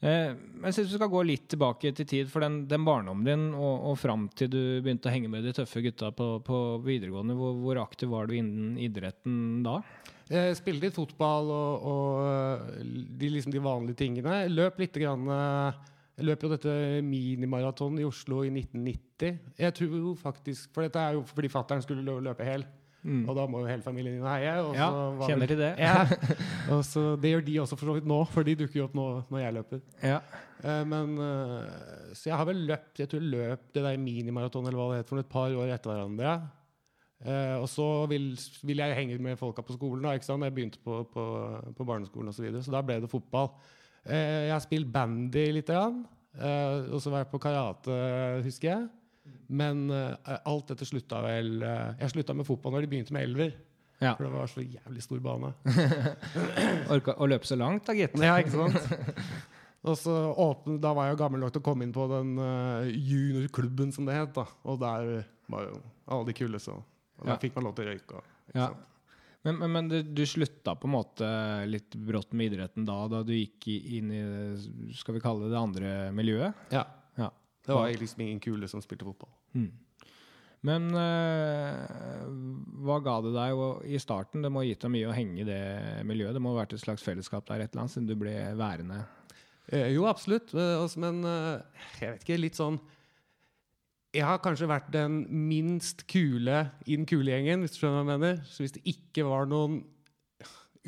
[0.00, 3.46] Eh, jeg synes vi skal gå litt tilbake til tid, for den, den barndommen din
[3.56, 7.36] og, og fram til du begynte å henge med de tøffe gutta på, på videregående,
[7.38, 9.78] hvor, hvor aktiv var du innen idretten da?
[10.28, 14.42] Jeg spilte litt fotball og, og de, liksom de vanlige tingene.
[14.52, 16.72] Løp litt grann, eh, Jeg løp jo dette
[17.06, 19.36] minimaratonet i Oslo i 1990.
[19.62, 22.66] Jeg tror faktisk, For dette er jo fordi fattern skulle løpe hel.
[23.08, 24.52] Og da må jo hele familien inn og heie.
[24.66, 24.88] Og Ja,
[25.22, 25.70] kjenner vel- til det.
[25.78, 26.02] Ja.
[26.74, 28.96] Og så, det gjør de også for så vidt nå, for de dukker jo opp
[28.98, 29.80] nå når jeg løper.
[30.02, 30.18] Ja.
[30.66, 34.68] Eh, men eh, Så jeg har vel løpt Jeg tror jeg løp det der minimaratonet
[34.72, 36.34] eller hva det heter, for et par år etter hverandre.
[37.24, 38.28] Eh, og så vil,
[38.66, 40.02] vil jeg henge med folka på skolen.
[40.04, 40.44] da, ikke sant?
[40.44, 41.24] Jeg begynte på, på,
[41.78, 42.42] på barneskolen osv.
[42.42, 43.54] Så, videre, så da ble det fotball.
[44.08, 46.04] Eh, jeg har spilt bandy litt, grann,
[46.38, 47.98] eh, og så var jeg på karate,
[48.46, 48.88] husker jeg.
[49.48, 53.52] Men eh, alt dette slutta vel Jeg slutta med fotball når de begynte med elver.
[54.00, 54.14] ja.
[54.16, 55.52] For det var så jævlig stor bane.
[56.94, 58.16] Orka å løpe så langt, da, gitt.
[58.22, 58.76] Ja, ikke sant?
[59.88, 62.32] Og så åpne, Da var jeg jo gammel nok til å komme inn på den
[62.92, 64.32] juniorklubben, som det het.
[64.34, 64.44] da.
[64.64, 66.78] Og der var jo alle de kule, så
[67.18, 67.38] og der Ja.
[67.42, 68.14] fikk man lov til å røyke.
[68.16, 68.66] og- Ja.
[68.68, 68.76] sant?
[69.46, 71.26] Men, men, men du, du slutta på en måte
[71.70, 74.22] litt brått med idretten da, da du gikk inn i
[74.98, 76.64] skal vi kalle det det andre miljøet?
[76.74, 76.82] Ja.
[77.18, 77.30] Ja.
[77.64, 79.30] Det var liksom ingen kule som spilte fotball.
[79.54, 79.70] Mm.
[80.66, 82.22] Men øh,
[82.82, 83.60] hva ga det deg
[83.94, 84.42] i starten?
[84.42, 85.62] Det må ha gitt deg mye å henge i det
[86.08, 86.34] miljøet.
[86.34, 89.04] Det må ha vært et slags fellesskap der et eller annet, siden du ble værende.
[89.68, 90.50] Eh, jo, absolutt.
[90.56, 92.80] Eh, også, men eh, jeg vet ikke, litt sånn
[94.16, 98.14] Jeg har kanskje vært den minst kule i den kule gjengen, hvis du skjønner hva
[98.14, 98.42] jeg mener.
[98.48, 99.82] Så hvis det ikke var noen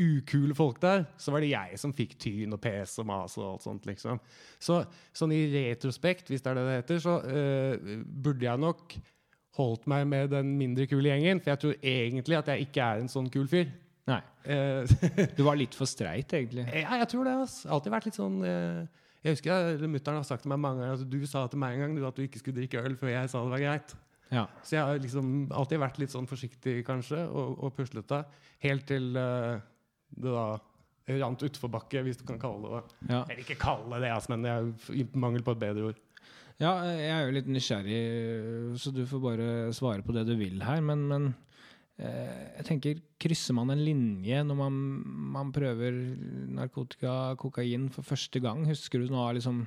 [0.01, 3.47] ukule folk der, så var det jeg som fikk tyn og pes og mas og
[3.47, 4.21] alt sånt, liksom.
[4.63, 4.81] Så
[5.17, 8.97] sånn i retrospekt, hvis det er det det heter, så uh, burde jeg nok
[9.59, 13.03] holdt meg med den mindre kule gjengen, for jeg tror egentlig at jeg ikke er
[13.03, 13.69] en sånn kul fyr.
[14.09, 14.23] Nei.
[14.47, 14.89] Uh,
[15.37, 16.65] Du var litt for streit, egentlig.
[16.73, 17.37] Ja, jeg tror det.
[17.45, 17.69] Altså.
[17.75, 21.11] Alltid vært litt sånn eh, Jeg husker Mutter'n har sagt til meg mange ganger at
[21.13, 23.33] du sa til meg en gang du, at du ikke skulle drikke øl før jeg
[23.33, 23.95] sa det var greit.
[24.31, 24.47] Ja.
[24.63, 28.23] Så jeg har liksom alltid vært litt sånn forsiktig, kanskje, og, og puslete.
[28.63, 29.59] Helt til uh,
[30.15, 30.47] det da
[31.21, 32.97] rant utforbakke, hvis du kan kalle det det.
[33.11, 33.25] ja.
[33.25, 36.01] Eller ikke kalle det det, ass, men jeg, mangel på et bedre ord.
[36.61, 38.01] Ja, jeg er jo litt nysgjerrig,
[38.79, 40.83] så du får bare svare på det du vil her.
[40.85, 41.50] Men, men eh,
[42.01, 44.79] jeg tenker, krysser man en linje når man,
[45.35, 45.99] man prøver
[46.57, 48.63] narkotika, kokain, for første gang?
[48.69, 49.63] Husker du noe av liksom,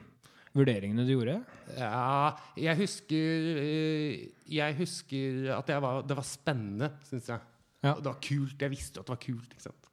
[0.58, 1.38] vurderingene du gjorde?
[1.78, 7.50] Ja, jeg husker eh, Jeg husker at jeg var, det var spennende, syns jeg.
[7.84, 7.96] Ja.
[8.00, 8.58] Det var kult.
[8.62, 9.50] Jeg visste at det var kult.
[9.54, 9.90] ikke sant?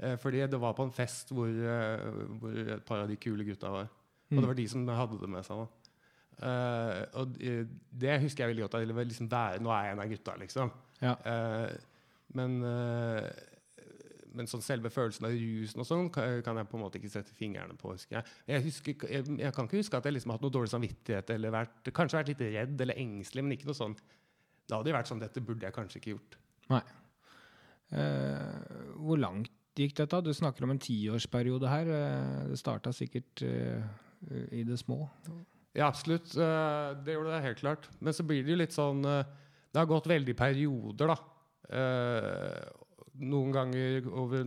[0.00, 3.46] Eh, Fordi det var på en fest hvor, eh, hvor et par av de kule
[3.46, 3.90] gutta var.
[4.32, 5.62] Og det var de som hadde det med seg.
[5.62, 5.86] da.
[6.36, 7.62] Eh, og eh,
[7.94, 9.06] det husker jeg veldig godt.
[9.06, 10.72] liksom der, Nå er jeg en av gutta, liksom.
[11.02, 11.14] Ja.
[11.28, 11.76] Eh,
[12.36, 13.28] men, eh,
[14.36, 17.34] men sånn selve følelsen av rusen og sånn kan, jeg på en måte ikke sette
[17.36, 17.94] fingrene på.
[17.94, 20.56] husker Jeg Jeg, husker, jeg, jeg kan ikke huske at jeg liksom har hatt noe
[20.58, 23.96] dårlig samvittighet eller vært, kanskje vært litt redd eller engstelig, men ikke noe sånn
[24.66, 26.36] Da hadde det vært sånn dette burde jeg kanskje ikke gjort.
[26.72, 26.82] Nei.
[27.94, 28.56] Eh,
[28.98, 30.18] hvor langt gikk dette?
[30.24, 31.86] Du snakker om en tiårsperiode her.
[31.86, 33.84] Eh, det starta sikkert eh,
[34.50, 35.04] i det små.
[35.76, 36.32] Ja, absolutt.
[36.34, 37.86] Det gjorde det helt klart.
[38.00, 39.04] Men så blir det jo litt sånn
[39.76, 41.16] Det har gått veldig perioder, da.
[41.76, 42.84] Eh,
[43.28, 44.44] Noen ganger over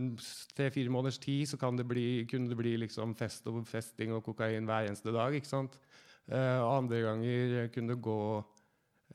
[0.54, 4.66] tre-fire måneders tid så det bli, kunne det bli liksom fest og festing og kokain
[4.66, 5.34] hver eneste dag.
[5.34, 5.78] ikke sant?
[6.26, 8.18] Eh, Og andre ganger kunne det gå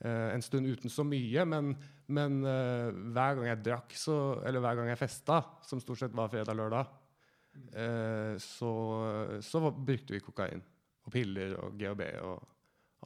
[0.04, 1.44] eh, en stund uten så mye.
[1.44, 1.76] Men,
[2.08, 6.16] men eh, hver gang jeg drakk, så, eller hver gang jeg festa, som stort sett
[6.16, 6.96] var fredag-lørdag,
[7.76, 8.72] eh, så,
[9.44, 10.64] så brukte vi kokain
[11.04, 12.55] og piller og GHB og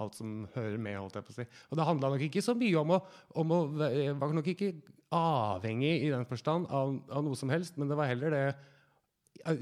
[0.01, 0.97] alt som hører med.
[1.01, 1.47] holdt jeg på å si.
[1.71, 3.01] Og det handla nok ikke så mye om å,
[3.43, 4.73] om å var nok ikke
[5.15, 8.45] avhengig i den forstand av, av noe som helst, men det var heller det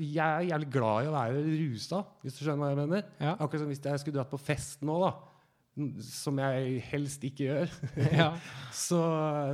[0.03, 3.05] Jeg er jævlig glad i å være rusa, hvis du skjønner hva jeg mener.
[3.23, 3.37] Ja.
[3.39, 5.13] Akkurat som hvis jeg skulle dratt på fest nå, da.
[6.03, 7.75] Som jeg helst ikke gjør.
[8.21, 8.33] Ja.
[8.75, 8.99] Så,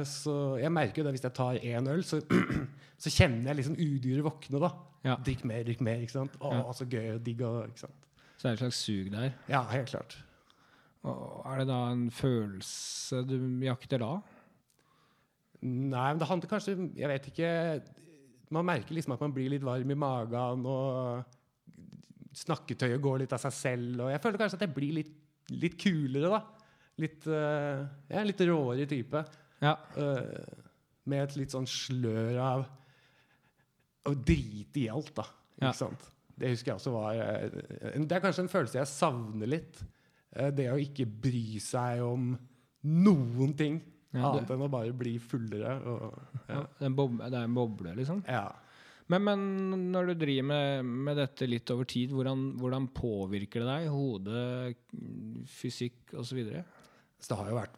[0.08, 2.18] så jeg merker jo det hvis jeg tar én øl, så,
[3.04, 4.60] så kjenner jeg liksom udyret våkne.
[4.64, 4.70] da.
[5.04, 5.18] Ja.
[5.24, 6.00] Drikk mer, drikk mer.
[6.04, 6.34] ikke sant?
[6.40, 6.64] Å, Ja.
[6.76, 7.40] så gøy og digg.
[7.44, 8.08] ikke sant?
[8.40, 9.34] Så er det et slags sug der.
[9.52, 10.16] Ja, helt klart.
[11.04, 13.36] Er det da en følelse du
[13.66, 14.12] jakter da?
[15.64, 17.50] Nei, men det handler kanskje Jeg vet ikke
[18.52, 21.24] Man merker liksom at man blir litt varm i magen, og
[22.36, 24.02] snakketøyet går litt av seg selv.
[24.04, 25.12] Og jeg føler kanskje at jeg blir litt,
[25.54, 26.40] litt kulere, da.
[27.02, 29.22] Litt, uh, jeg er litt råere type.
[29.64, 29.72] Ja.
[29.96, 30.62] Uh,
[31.10, 32.64] med et litt sånn slør av
[34.08, 35.24] å drite i alt, da.
[35.56, 35.72] Ikke Ja.
[35.84, 36.10] sant?
[36.36, 39.82] Det husker jeg også var eh, Det er kanskje en følelse jeg savner litt.
[40.34, 42.32] Eh, det å ikke bry seg om
[42.84, 43.78] noen ting
[44.14, 45.78] Ja, annet enn å bare bli fullere.
[45.90, 46.60] Og, ja.
[46.66, 48.22] Det er en boble, det en boble, liksom.
[48.28, 48.46] ja.
[49.12, 49.40] Men, men
[49.92, 53.88] når du driver med, med dette litt over tid, hvordan, hvordan påvirker det deg?
[53.92, 54.44] Hode,
[55.52, 56.40] fysikk osv.?
[57.20, 57.76] Så det har jo vært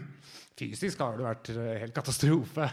[0.60, 2.68] Fysisk har det vært eh, helt katastrofe.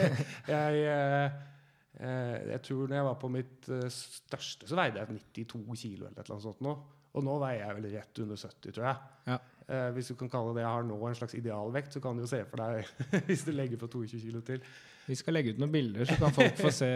[0.52, 6.08] jeg, eh, jeg tror når jeg var på mitt største, så veide jeg 92 kilo
[6.08, 6.74] eller et eller annet sånt nå.
[7.16, 8.96] Og nå veier jeg vel rett under 70, tror jeg.
[9.32, 9.38] Ja.
[9.68, 12.22] Eh, hvis du kan kalle det jeg har nå en slags idealvekt, så kan du
[12.24, 12.88] jo se for deg
[13.28, 14.60] hvis du legger på 22 kilo til.
[15.08, 16.90] Vi skal legge ut noen bilder, så kan folk få se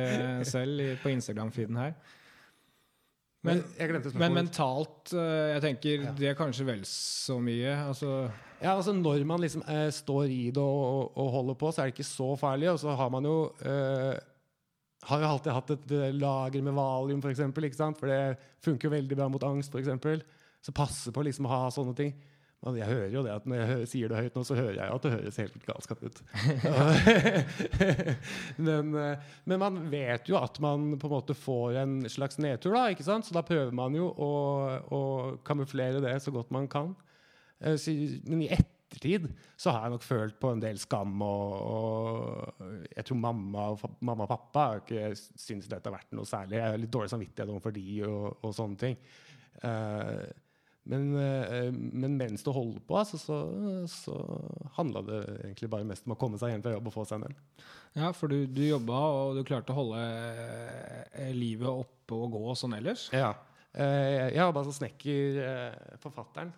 [0.44, 1.94] selv i, på Instagram-feeden her.
[3.42, 3.58] Men,
[4.14, 6.10] Men mentalt, eh, jeg tenker Ja.
[6.18, 7.72] det er kanskje vel så mye.
[7.88, 8.30] Altså,
[8.62, 11.90] Ja, altså Når man liksom eh, står i det og, og holder på, så er
[11.90, 12.70] det ikke så farlig.
[12.70, 14.14] Og så har man jo eh,
[15.08, 17.98] har jo alltid hatt et eh, lager med valium, for, eksempel, ikke sant?
[17.98, 19.72] for det funker jo veldig bra mot angst.
[19.74, 20.22] For eksempel.
[20.62, 22.12] så passe på liksom å ha sånne ting.
[22.62, 24.76] Men jeg hører jo det at Når jeg hører, sier det høyt nå, så hører
[24.76, 26.20] jeg at det høres helt galskap ut.
[28.68, 32.76] men, eh, men man vet jo at man på en måte får en slags nedtur,
[32.76, 33.26] da, ikke sant?
[33.26, 34.30] så da prøver man jo å,
[34.94, 35.02] å
[35.42, 36.94] kamuflere det så godt man kan.
[37.58, 37.74] Eh,
[38.30, 43.06] Men i ettertid så har jeg nok følt på en del skam, og, og jeg
[43.08, 46.58] tror mamma og, mamma og pappa har ikke syntes dette har vært noe særlig.
[46.58, 48.96] Jeg har litt dårlig samvittighet overfor de og, og sånne ting.
[49.62, 50.24] Uh,
[50.90, 53.38] men, uh, men mens du holder på, altså, så,
[53.90, 54.16] så
[54.78, 57.20] handla det egentlig bare mest om å komme seg hjem fra jobb og få seg
[57.20, 57.36] en øl.
[58.00, 62.58] ja, for du, du jobba, og du klarte å holde eh, livet oppe og gå
[62.58, 63.06] sånn ellers.
[63.14, 63.30] Ja.
[63.72, 65.40] Uh, jeg jobba som snekker,
[66.02, 66.50] forfatteren,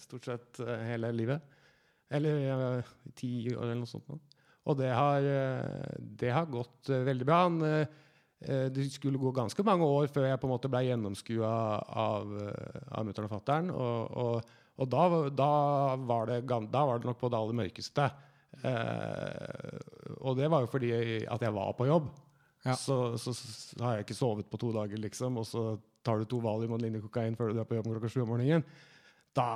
[0.00, 1.54] stort sett eh, hele livet.
[2.12, 2.42] Eller
[2.78, 4.10] eh, ti år eller noe sånt.
[4.66, 7.40] Og det har, eh, det har gått eh, veldig bra.
[7.46, 7.96] Han, eh,
[8.42, 11.54] eh, det skulle gå ganske mange år før jeg på en måte ble gjennomskua
[12.06, 13.72] av, eh, av mutter'n og fatter'n.
[13.74, 15.50] Og, og, og da, da,
[16.08, 18.10] var det, da var det nok på det aller mørkeste.
[18.66, 19.82] Eh,
[20.22, 20.94] og det var jo fordi
[21.26, 22.10] at jeg var på jobb.
[22.66, 22.74] Ja.
[22.74, 25.68] Så, så, så har jeg ikke sovet på to dager, liksom, og så
[26.06, 28.24] tar du to valium og en linje kokain før du er på jobb klokka sju
[28.24, 28.66] om morgenen.
[29.36, 29.46] Da,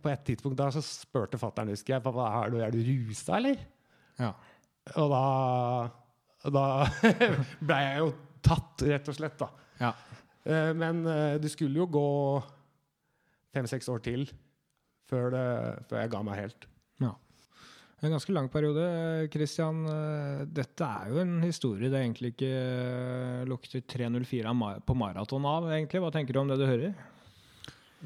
[0.00, 3.36] på et tidspunkt da så spurte fatter'n, husker jeg, pappa, er du, er du rusa,
[3.36, 3.60] eller?
[4.20, 4.32] Ja.
[4.96, 5.22] Og da,
[6.56, 6.64] da
[7.68, 8.10] ble jeg jo
[8.42, 9.50] tatt, rett og slett, da.
[9.82, 9.92] Ja.
[10.48, 12.08] Eh, Men eh, det skulle jo gå
[13.52, 14.26] fem-seks år til
[15.10, 15.46] før, det,
[15.90, 16.68] før jeg ga meg helt.
[18.02, 18.82] En ganske lang periode.
[19.30, 25.46] Christian, eh, dette er jo en historie det egentlig ikke lukter 304 av på maraton
[25.46, 26.00] av, egentlig.
[26.02, 26.96] Hva tenker du om det du hører?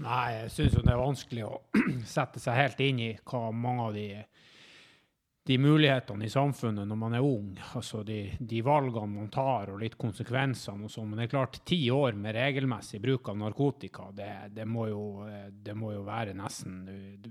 [0.04, 1.54] Nei, jeg syns det er vanskelig å
[2.16, 4.08] sette seg helt inn i hva mange av de,
[5.48, 9.80] de mulighetene i samfunnet når man er ung, altså de, de valgene man tar og
[9.80, 11.08] litt konsekvensene og sånn.
[11.08, 15.06] Men det er klart, ti år med regelmessig bruk av narkotika, det, det, må, jo,
[15.30, 16.82] eh, det må jo være nesten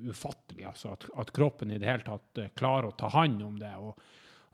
[0.08, 0.66] ufattelig.
[0.72, 3.76] Altså at, at kroppen i det hele tatt eh, klarer å ta hånd om det.
[3.78, 4.00] og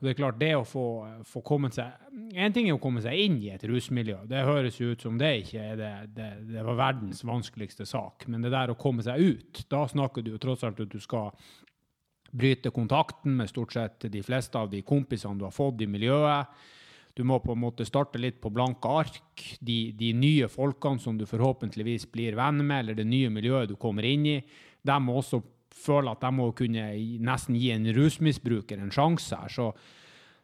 [0.02, 0.84] Og det er klart, det å få,
[1.30, 4.24] få kommet seg En ting er å komme seg inn i et rusmiljø.
[4.26, 8.26] Det høres jo ut som det ikke er det, det, det var verdens vanskeligste sak.
[8.26, 10.98] Men det der å komme seg ut, da snakker du jo tross alt at du
[10.98, 11.30] skal
[12.34, 16.50] bryte kontakten med stort sett de fleste av de kompisene du har fått i miljøet.
[17.14, 19.46] Du må på en måte starte litt på blanke ark.
[19.60, 23.78] De, de nye folkene som du forhåpentligvis blir venn med, eller det nye miljøet du
[23.78, 24.38] kommer inn i,
[24.82, 25.44] de må også
[25.76, 26.86] føle at de må kunne
[27.24, 29.52] nesten gi en rusmisbruker en sjanse her.
[29.52, 29.72] Så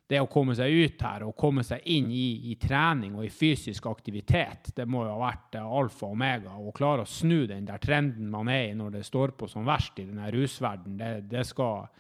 [0.09, 3.33] det å komme seg ut her og komme seg inn i, i trening og i
[3.33, 6.55] fysisk aktivitet, det må jo ha vært alfa og omega.
[6.57, 9.69] Å klare å snu den der trenden man er i når det står på som
[9.69, 11.91] verst i denne rusverdenen, det, det, skal,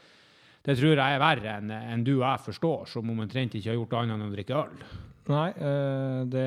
[0.64, 3.78] det tror jeg er verre enn en du og jeg forstår, som omtrent ikke har
[3.82, 4.88] gjort annet enn å drikke øl.
[5.28, 6.44] Nei, eh, det,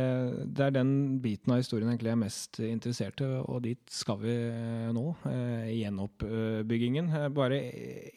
[0.57, 4.17] det, er den biten av historien egentlig jeg er mest interessert i, og dit skal
[4.23, 5.03] vi eh, nå.
[5.29, 7.11] Eh, gjenoppbyggingen.
[7.35, 7.59] Bare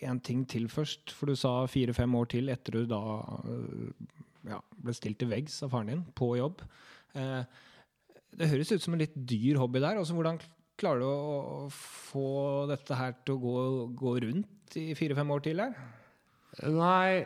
[0.01, 3.03] én ting til først, for du sa fire-fem år til etter du da
[4.49, 6.65] ja, ble stilt til veggs av faren din på jobb.
[8.35, 10.01] Det høres ut som en litt dyr hobby der.
[10.01, 10.41] Også hvordan
[10.81, 12.29] klarer du å få
[12.73, 13.59] dette her til å gå,
[14.01, 15.77] gå rundt i fire-fem år til her?
[16.73, 17.21] Nei,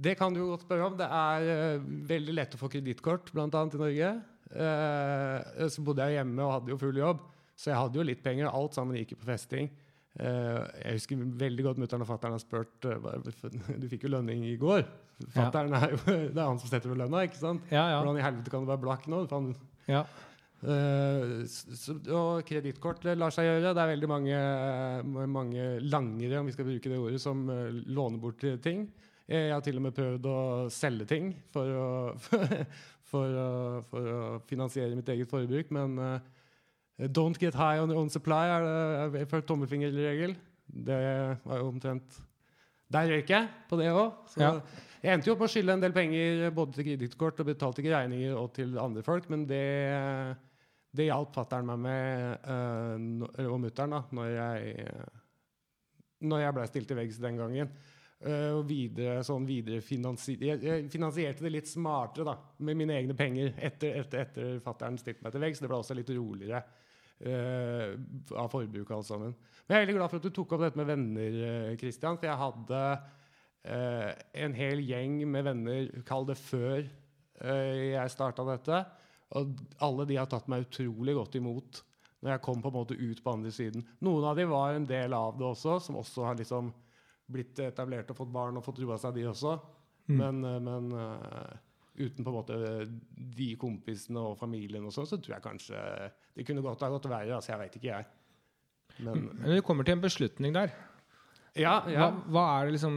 [0.00, 0.96] det kan du godt spørre om.
[0.98, 3.46] Det er uh, veldig lett å få kredittkort, bl.a.
[3.48, 4.14] i Norge.
[4.50, 7.20] Uh, så bodde jeg hjemme og hadde jo full jobb,
[7.54, 8.48] så jeg hadde jo litt penger.
[8.48, 9.68] Alt sammen gikk jo på festing.
[10.18, 14.56] Uh, jeg husker veldig godt mutter'n og fatter'n har spurt Du fikk jo lønning i
[14.58, 14.82] går.
[15.36, 16.00] Fatter'n er jo
[16.34, 17.68] Det er han som setter for lønna, ikke sant?
[17.70, 18.00] Ja, ja.
[18.00, 19.22] Hvordan i helvete kan du være blakk nå?
[19.90, 20.02] Ja.
[20.60, 23.76] Uh, så, og kredittkort lar seg gjøre.
[23.76, 24.40] Det er veldig mange,
[25.36, 28.88] mange langere, om vi skal bruke det ordet, som låner bort ting.
[29.30, 30.38] Jeg har til og med prøvd å
[30.74, 31.88] selge ting for å,
[33.12, 33.50] for å,
[33.86, 36.16] for å finansiere mitt eget forbruk, men uh,
[37.14, 40.34] don't get high on your own supply er det for tommelfingerregel.
[40.66, 40.98] Det
[41.44, 42.18] var jo omtrent
[42.90, 44.18] Der røyk jeg på det òg.
[44.38, 44.50] Ja.
[45.00, 47.80] Jeg endte jo opp med å skylde en del penger både til kredittkort og betalte
[47.80, 49.62] ikke regninger og til andre folk, men det,
[50.90, 54.90] det hjalp fatter'n meg med, uh, og mutter'n, når jeg,
[56.26, 57.72] når jeg ble stilt til veggs den gangen.
[58.20, 62.34] Uh, og videre, sånn videre finansi jeg, finansierte det litt smartere da,
[62.68, 65.62] med mine egne penger etter, etter, fatter'n stilte meg til veggs.
[65.62, 67.94] Det ble også litt roligere uh,
[68.36, 69.14] av forbruket, alt.
[69.24, 71.38] Men jeg er veldig glad for at du tok opp dette med venner,
[71.80, 72.18] Christian.
[72.20, 74.10] For jeg hadde uh,
[74.44, 76.82] en hel gjeng med venner, kall det før
[77.40, 78.82] jeg starta dette.
[79.40, 81.80] Og alle de har tatt meg utrolig godt imot
[82.20, 83.86] når jeg kom på en måte ut på andre siden.
[84.04, 86.68] Noen av dem var en del av det også, som også har liksom
[87.32, 89.56] blitt etablert og fått barn og fått roa seg, de også.
[90.10, 90.16] Mm.
[90.18, 91.52] Men, eh, men uh,
[92.00, 92.58] uten på en måte
[93.36, 95.84] de kompisene og familien og sånn, så tror jeg kanskje
[96.36, 97.36] det kunne godt ha gått verre.
[97.36, 98.10] Altså, jeg veit ikke, jeg.
[99.06, 100.74] Men, men du kommer til en beslutning der.
[101.58, 102.10] Ja, ja.
[102.10, 102.96] Hva, hva, er det liksom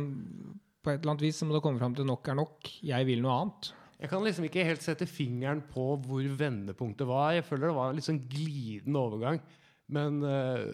[0.84, 2.70] På et eller annet vis må det komme fram til nok er nok.
[2.86, 3.70] Jeg vil noe annet.
[4.04, 7.32] Jeg kan liksom ikke helt sette fingeren på hvor vendepunktet var.
[7.38, 9.40] Jeg føler det var en litt sånn glidende overgang.
[9.94, 10.68] Men uh,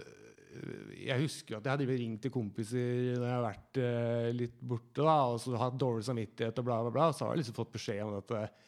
[1.00, 5.06] jeg husker at jeg hadde ringt til kompiser når jeg har vært uh, litt borte
[5.06, 7.10] da, og så hatt dårlig samvittighet og bla, bla, bla.
[7.12, 8.68] Og Så har jeg liksom fått beskjed om at uh,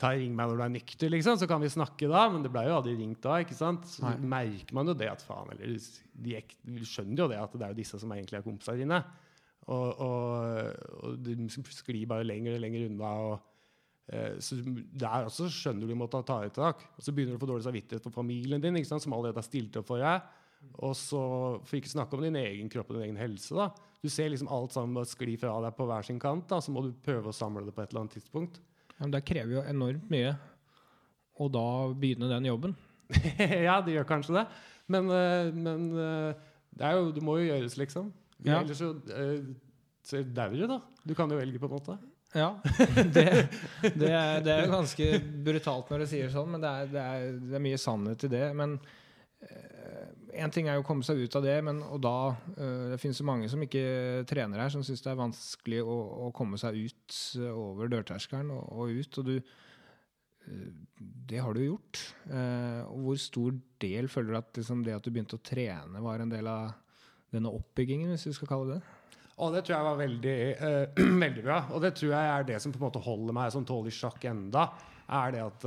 [0.00, 2.24] ta ring meg når du er nykter, liksom, så kan vi snakke da.
[2.32, 3.38] Men det ble jo aldri ringt da.
[3.44, 3.86] ikke sant?
[3.90, 4.16] Så Nei.
[4.34, 6.38] merker man jo det at faen, eller de,
[6.82, 9.02] skjønner jo det at det er jo disse som egentlig er kompiser inne.
[9.64, 13.12] Og, og, og de sklir bare lenger og lenger unna.
[13.28, 13.34] og
[14.12, 16.88] uh, så Der også skjønner du du måtte ta et tak.
[16.96, 19.78] Og så begynner du å få dårlig samvittighet for familien din, som allerede har stilt
[19.80, 20.24] opp for deg.
[20.84, 21.24] Og så,
[21.64, 23.54] For ikke snakke om din egen kropp og din egen helse.
[23.56, 23.70] da.
[24.04, 26.48] Du ser liksom alt sammen bare skli fra deg på hver sin kant.
[26.50, 28.60] da, Så må du prøve å samle det på et eller annet tidspunkt.
[28.94, 30.34] Ja, men Det krever jo enormt mye
[31.40, 32.74] å da begynne den jobben.
[33.66, 34.44] ja, det gjør kanskje det.
[34.92, 36.42] Men, eh, men eh,
[36.74, 38.10] det, jo, det, må jo gjøres, liksom.
[38.44, 38.60] Ja.
[38.60, 39.46] Ellers så, eh,
[40.04, 40.80] så dauer du, da.
[41.04, 41.96] Du kan jo velge, på en måte.
[42.34, 42.50] Ja.
[43.14, 43.24] Det,
[43.94, 45.08] det, er, det er ganske
[45.46, 48.30] brutalt når du sier sånn, men det er, det er, det er mye sannhet i
[48.32, 48.44] det.
[48.58, 48.76] Men
[50.34, 53.00] Én ting er jo å komme seg ut av det, men og da uh, Det
[53.02, 56.58] finnes jo mange som ikke trener her, som syns det er vanskelig å, å, komme
[56.60, 59.20] seg ut uh, over dørterskelen og, og, ut.
[59.20, 60.72] Og du uh,
[61.30, 62.00] Det har du gjort.
[62.30, 66.20] og hvor stor del føler du at liksom, det at du begynte å trene, var
[66.20, 66.74] en del av
[67.34, 68.82] denne oppbyggingen, hvis vi skal kalle det?
[69.42, 70.36] Og det tror jeg var veldig,
[71.24, 71.62] veldig bra.
[71.74, 74.28] Og det tror jeg er det som på en måte holder meg som tålelig sjakk
[74.30, 74.68] enda.
[75.08, 75.64] Er det at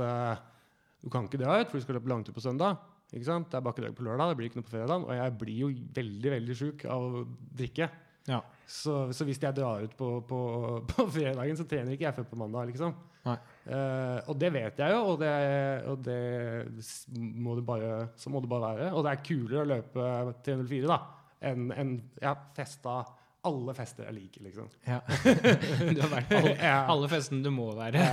[1.02, 2.78] du kan ikke dra ut, for du skal løpe langtur på søndag.
[3.08, 3.48] Ikke sant?
[3.48, 5.06] Det er bakkedag på lørdag, det blir ikke noe på fredag.
[5.06, 7.24] Og jeg blir jo veldig veldig sjuk av å
[7.56, 7.88] drikke.
[8.28, 8.42] Ja.
[8.68, 10.40] Så, så, hvis jeg drar ut på, på,
[10.90, 12.68] på, fredagen, så trener ikke jeg før på mandag.
[12.72, 12.96] liksom.
[13.28, 15.32] Uh, og det vet jeg jo, og det,
[15.90, 16.20] og det
[17.36, 18.90] må det bare, så må det bare være.
[18.96, 20.10] Og det er kulere å løpe
[20.46, 20.98] 304 da,
[21.50, 23.00] enn en, ja, festa
[23.48, 24.70] alle fester jeg liker, liksom.
[24.88, 25.00] Ja.
[25.94, 28.04] du har vært på alle, alle festene du må være.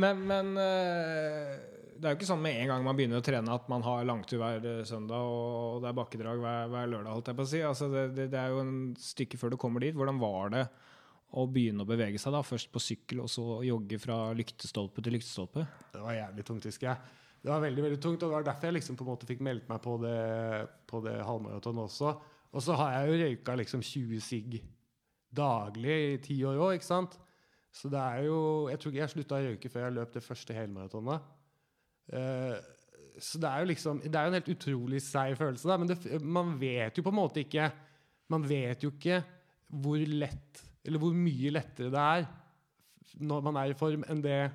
[0.00, 1.52] Men, men eh,
[1.96, 4.06] det er jo ikke sånn med en gang man begynner å trene at man har
[4.08, 7.12] langtur hver eh, søndag og det er bakkedrag hver, hver lørdag.
[7.14, 7.62] holdt jeg på å si.
[7.66, 9.96] Altså det, det, det er jo en stykke før du kommer dit.
[9.96, 10.64] Hvordan var det
[11.36, 12.36] å begynne å bevege seg?
[12.36, 12.44] da?
[12.46, 15.66] Først på sykkel, og så jogge fra lyktestolpe til lyktestolpe?
[15.92, 17.16] Det var jævlig tungt, husker jeg.
[17.42, 19.42] Det var veldig veldig tungt, og det var derfor jeg liksom på en måte fikk
[19.44, 20.16] meldt meg på det,
[20.90, 22.16] på det halvmaratonet også.
[22.56, 24.58] Og så har jeg jo røyka liksom 20 sigg
[25.36, 27.18] daglig i ti år òg, ikke sant?
[27.76, 28.38] Så det er jo
[28.70, 31.26] Jeg tror ikke jeg slutta å røyke før jeg løp det første helmaratonet.
[32.12, 32.56] Eh,
[33.18, 35.88] så det er jo liksom Det er jo en helt utrolig seig følelse, da, men
[35.90, 37.70] det, man vet jo på en måte ikke
[38.30, 39.22] Man vet jo ikke
[39.82, 42.28] hvor lett Eller hvor mye lettere det er
[43.16, 44.50] når man er i form, enn det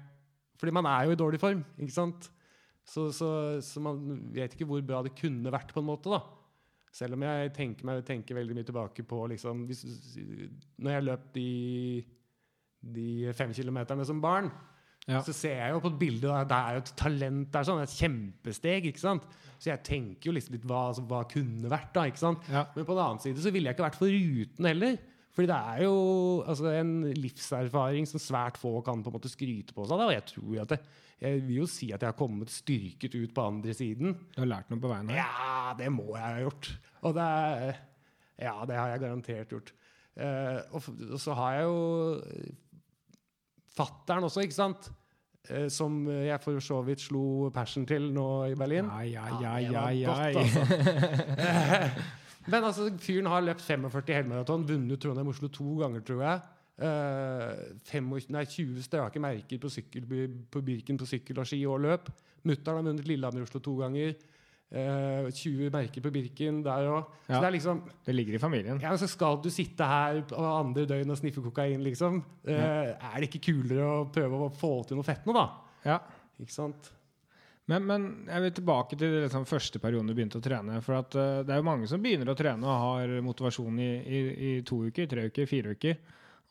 [0.59, 2.27] Fordi man er jo i dårlig form, ikke sant?
[2.85, 3.29] Så, så,
[3.63, 3.97] så man
[4.33, 6.19] vet ikke hvor bra det kunne vært, på en måte, da.
[6.93, 9.85] Selv om jeg tenker, meg, tenker veldig mye tilbake på liksom, hvis,
[10.81, 11.51] Når jeg løp de,
[12.97, 14.51] de fem kilometerne som barn,
[15.09, 15.21] Ja.
[15.25, 17.79] så ser jeg jo på et bilde at Det er jo et talent der, sånn,
[17.81, 18.85] et kjempesteg.
[18.91, 19.23] ikke sant?
[19.57, 22.05] Så jeg tenker jo liksom litt hva, altså, hva kunne vært, da.
[22.09, 22.45] ikke sant?
[22.49, 22.67] Ja.
[22.75, 24.99] Men på den annen side så ville jeg ikke vært foruten heller.
[25.31, 25.95] Fordi det er jo
[26.43, 30.01] altså, en livserfaring som svært få kan på en måte skryte på seg.
[30.01, 30.09] Da.
[30.09, 30.79] Og jeg tror at det,
[31.21, 34.17] jeg vil jo si at jeg har kommet styrket ut på andre siden.
[34.33, 35.21] Du har lært noe på veien her?
[35.21, 36.73] Ja, det må jeg ha gjort.
[37.05, 37.79] Og det er,
[38.41, 39.71] Ja, det har jeg garantert gjort.
[40.17, 42.55] Uh, og, og så har jeg jo
[43.77, 44.91] fattern også, ikke sant?
[45.49, 48.89] Eh, som jeg for så vidt slo persen til nå i Berlin.
[49.09, 50.65] Ja, ja, ja, ja, altså.
[52.51, 56.41] Men altså, fyren har løpt 45 helmaraton, vunnet Trondheim Oslo to ganger, tror jeg.
[56.81, 60.07] Uh, 25, nei, 20 strake merker på, sykkel,
[60.49, 62.09] på Birken på sykkel og ski og løp.
[62.49, 64.15] Mutter'n har vunnet Lillehammer Oslo to ganger.
[64.71, 67.09] Eh, 20 merker på Birken der òg.
[67.27, 67.41] Ja.
[67.43, 68.79] det liksom Det ligger i familien.
[68.79, 72.23] ja, Så skal du sitte her på andre døgn og sniffe kokain, liksom.
[72.47, 75.49] Eh, Er det ikke kulere å prøve å få til noe fett nå, da?
[75.83, 75.99] Ja.
[76.39, 76.91] Ikke sant?
[77.67, 80.81] Men, men jeg vil tilbake til liksom, første perioden du begynte å trene.
[80.81, 83.91] For at, uh, det er jo mange som begynner å trene og har motivasjon i,
[84.01, 85.99] i, i to uker, tre uker, fire uker.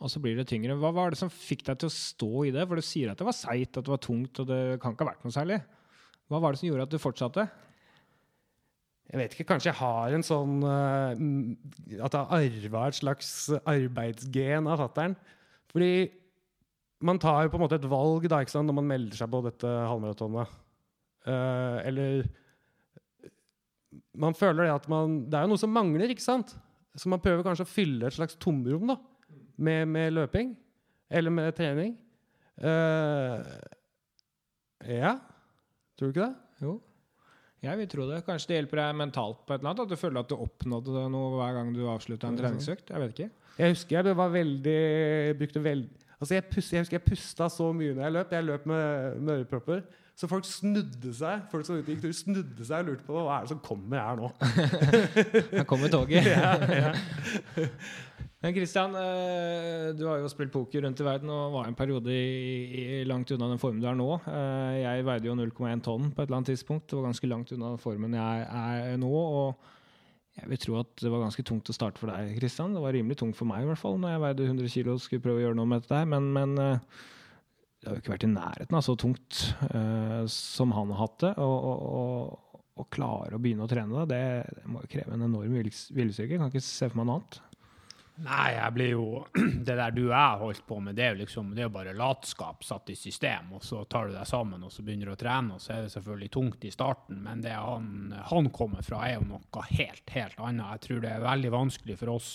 [0.01, 0.79] Og så blir det tyngre.
[0.81, 2.65] Hva var det som fikk deg til å stå i det?
[2.69, 5.05] For du sier at det var seigt, at det var tungt, og det kan ikke
[5.05, 5.61] ha vært noe særlig.
[6.31, 7.49] Hva var det som gjorde at du fortsatte?
[9.11, 11.47] Jeg vet ikke, kanskje jeg har en sånn mm,
[11.99, 15.17] At jeg har arva et slags arbeidsgen av fatter'n.
[15.71, 15.93] Fordi
[17.07, 19.31] man tar jo på en måte et valg da, ikke sant, når man melder seg
[19.33, 20.59] på dette halvmaratonet.
[21.27, 22.29] Uh, eller
[24.17, 26.55] Man føler det at man Det er jo noe som mangler, ikke sant?
[26.97, 28.97] Så man prøver kanskje å fylle et slags tomrom da,
[29.63, 30.55] med, med løping.
[31.11, 31.97] Eller med trening.
[32.61, 33.43] Uh,
[34.87, 35.17] ja.
[35.99, 36.35] Tror du ikke det?
[36.63, 36.77] Jo.
[37.61, 38.23] Jeg vil tro det.
[38.25, 39.83] Kanskje det hjelper deg mentalt på et eller annet?
[39.85, 42.89] At du føler at du oppnådde noe hver gang du avslutta en treningsøkt?
[42.89, 43.31] Jeg vet ikke.
[43.61, 44.77] Jeg husker jeg var veldig
[45.37, 48.33] brukte veld, altså jeg, pust, jeg husker jeg pusta så mye når jeg løp.
[48.33, 49.83] Jeg løp med, med ørepropper.
[50.21, 53.47] Så folk snudde seg Folk som gikk tur, snudde seg og lurte på hva er
[53.47, 54.29] det som kommer her nå.
[55.57, 56.29] Her kommer toget.
[56.35, 57.67] ja, ja.
[58.41, 62.09] Men Christian, eh, du har jo spilt poker rundt i verden og var en periode
[62.09, 64.15] i, i, langt unna den formen du er nå.
[64.25, 66.87] Eh, Jeg veide jo 0,1 tonn på et eller annet tidspunkt.
[66.89, 69.13] Det var ganske langt unna den formen jeg er nå.
[69.13, 72.73] og jeg vil tro at det var ganske tungt å starte for deg, Christian.
[72.73, 75.03] Det var rimelig tungt for meg i hvert fall, når jeg veide 100 kg og
[75.05, 76.01] skulle prøve å gjøre noe med dette.
[76.09, 77.03] Men, men eh,
[77.83, 79.43] det har jo ikke vært i nærheten av så tungt
[80.33, 81.35] som han har hatt det.
[81.45, 84.25] Og, og, og, å klare å begynne å trene det,
[84.57, 86.39] det må jo kreve en enorm viljestyrke.
[86.39, 87.41] Kan ikke se for meg noe annet.
[88.21, 89.05] Nei, jeg blir jo
[89.67, 91.97] Det der du og jeg holdt på med, det er jo liksom Det er bare
[91.97, 95.21] latskap satt i system, og så tar du deg sammen og så begynner du å
[95.21, 99.05] trene, og så er det selvfølgelig tungt i starten, men det han, han kommer fra,
[99.07, 100.75] er jo noe helt, helt annet.
[100.77, 102.33] Jeg tror det er veldig vanskelig for oss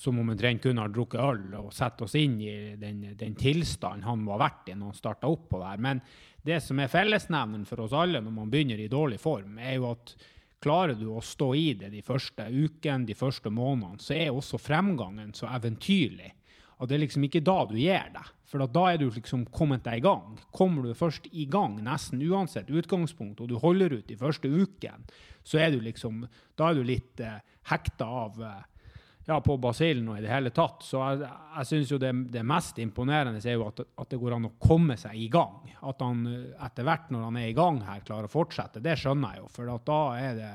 [0.00, 4.22] som omtrent kun har drukket øl, og sette oss inn i den, den tilstanden han
[4.32, 5.82] ha vært i når han starta opp på det her.
[5.84, 6.00] Men
[6.46, 9.90] det som er fellesnevneren for oss alle når man begynner i dårlig form, er jo
[9.90, 10.14] at
[10.60, 14.60] Klarer du å stå i det de første ukene, de første månedene, så er også
[14.60, 16.34] fremgangen så eventyrlig.
[16.80, 19.84] Og det er liksom ikke da du gir deg, for da er du liksom kommet
[19.84, 20.38] deg i gang.
[20.52, 25.04] Kommer du først i gang, nesten uansett utgangspunkt, og du holder ut de første ukene,
[25.44, 27.40] så er du liksom Da er du litt eh,
[27.70, 28.64] hekta av eh,
[29.30, 30.82] ja, på basillen og i det hele tatt.
[30.82, 34.36] Så jeg, jeg syns jo det, det mest imponerende er jo at, at det går
[34.36, 35.70] an å komme seg i gang.
[35.86, 38.82] At han eh, etter hvert, når han er i gang her, klarer å fortsette.
[38.82, 40.54] Det skjønner jeg jo, for da er det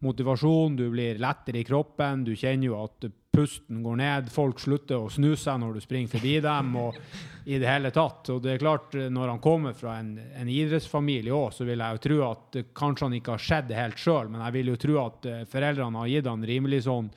[0.00, 5.04] motivasjon, du blir lettere i kroppen, du kjenner jo at pusten går ned, folk slutter
[5.04, 6.96] å snu seg når du springer forbi dem, og
[7.44, 8.30] i det hele tatt.
[8.32, 11.98] Og det er klart, når han kommer fra en, en idrettsfamilie òg, så vil jeg
[11.98, 14.80] jo tro at kanskje han ikke har sett det helt sjøl, men jeg vil jo
[14.86, 17.12] tro at eh, foreldrene har gitt han rimelig sånn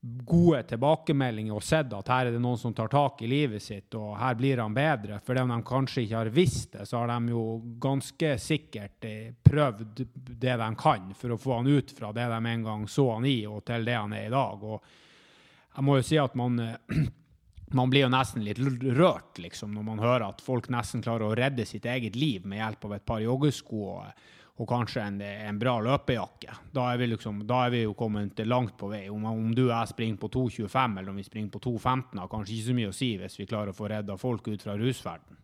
[0.00, 3.94] gode tilbakemeldinger og sett at her er det noen som tar tak i livet sitt,
[3.98, 5.18] og her blir han bedre.
[5.24, 7.44] For om de kanskje ikke har visst det, så har de jo
[7.82, 10.04] ganske sikkert eh, prøvd
[10.36, 13.26] det de kan for å få han ut fra det de en gang så han
[13.26, 14.66] i, og til det han er i dag.
[14.66, 17.02] Og jeg må jo si at man eh,
[17.76, 21.36] man blir jo nesten litt rørt liksom, når man hører at folk nesten klarer å
[21.36, 24.26] redde sitt eget liv med hjelp av et par joggesko og,
[24.56, 26.54] og kanskje en, en, bra løpejakke.
[26.72, 29.04] Da er, liksom, da er vi jo kommet langt på vei.
[29.12, 32.30] Om, om du og jeg springer på 2,25 eller om vi springer på 2,15 har
[32.32, 34.78] kanskje ikke så mye å si hvis vi klarer å få redda folk ut fra
[34.80, 35.42] rusverden.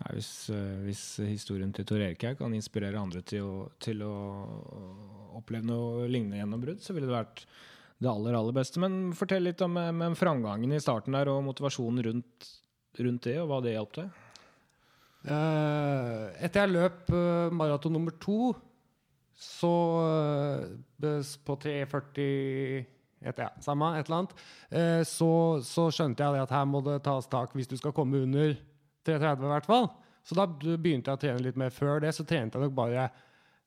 [0.00, 4.00] Nei, hvis, uh, hvis, historien til Tor Erik her kan inspirere andre til å, til
[4.02, 4.14] å
[5.38, 7.44] oppleve noe lignende gjennombrudd, så ville det vært
[8.00, 8.80] det aller, aller beste.
[8.82, 12.50] Men fortell litt om, om framgangen i starten der, og motivasjonen rundt,
[12.98, 14.10] rundt det, og hva det hjalp til.
[15.20, 18.54] Uh, etter jeg løp uh, maraton nummer to,
[19.36, 22.24] så uh, På 3,40
[23.20, 25.04] et, ja, Samme, et eller annet.
[25.04, 25.28] Så,
[25.64, 28.54] så, skjønte jeg at her må det tas tak hvis du skal komme under
[29.04, 29.90] 3,30 i hvert fall.
[30.24, 31.72] Så da begynte jeg å trene litt mer.
[31.74, 33.10] Før det så trente jeg nok bare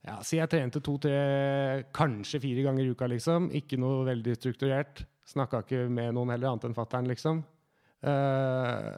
[0.04, 3.52] ja, Si jeg trente to-tre, kanskje fire ganger i uka, liksom.
[3.56, 5.06] Ikke noe veldig strukturert.
[5.30, 7.44] Snakka ikke med noen heller, annet enn fatter'n, liksom.
[8.04, 8.90] Uh,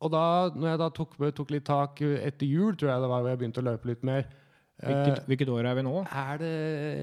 [0.00, 0.24] og da
[0.56, 3.40] når jeg da tok, tok, litt tak etter jul, tror jeg det var, hvor jeg
[3.42, 4.24] begynte å løpe litt mer
[4.80, 5.90] Hvilket, uh, hvilket år er vi nå?
[6.08, 6.50] Er det,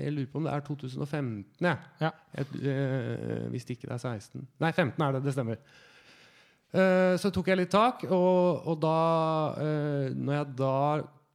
[0.02, 1.76] jeg lurer på om det er 2015, ja.
[2.02, 2.10] ja.
[2.42, 5.22] Et, øh, hvis ikke det er 16 Nei, 15 er det.
[5.28, 5.60] Det stemmer.
[6.74, 8.96] Uh, så tok jeg litt tak, og, og da
[10.10, 10.80] Når jeg da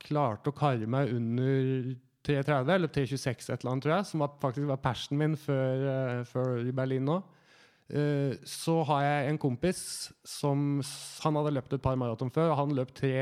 [0.03, 1.95] klarte å karre meg under
[2.27, 5.87] 3.30, eller 3.26 et eller annet, tror jeg, som var, faktisk var persen min før,
[6.27, 7.21] før i Berlin nå,
[7.93, 9.81] Eh, så har jeg en kompis
[10.25, 10.81] som
[11.25, 13.13] Han hadde løpt et par maraton før, og han løp 3,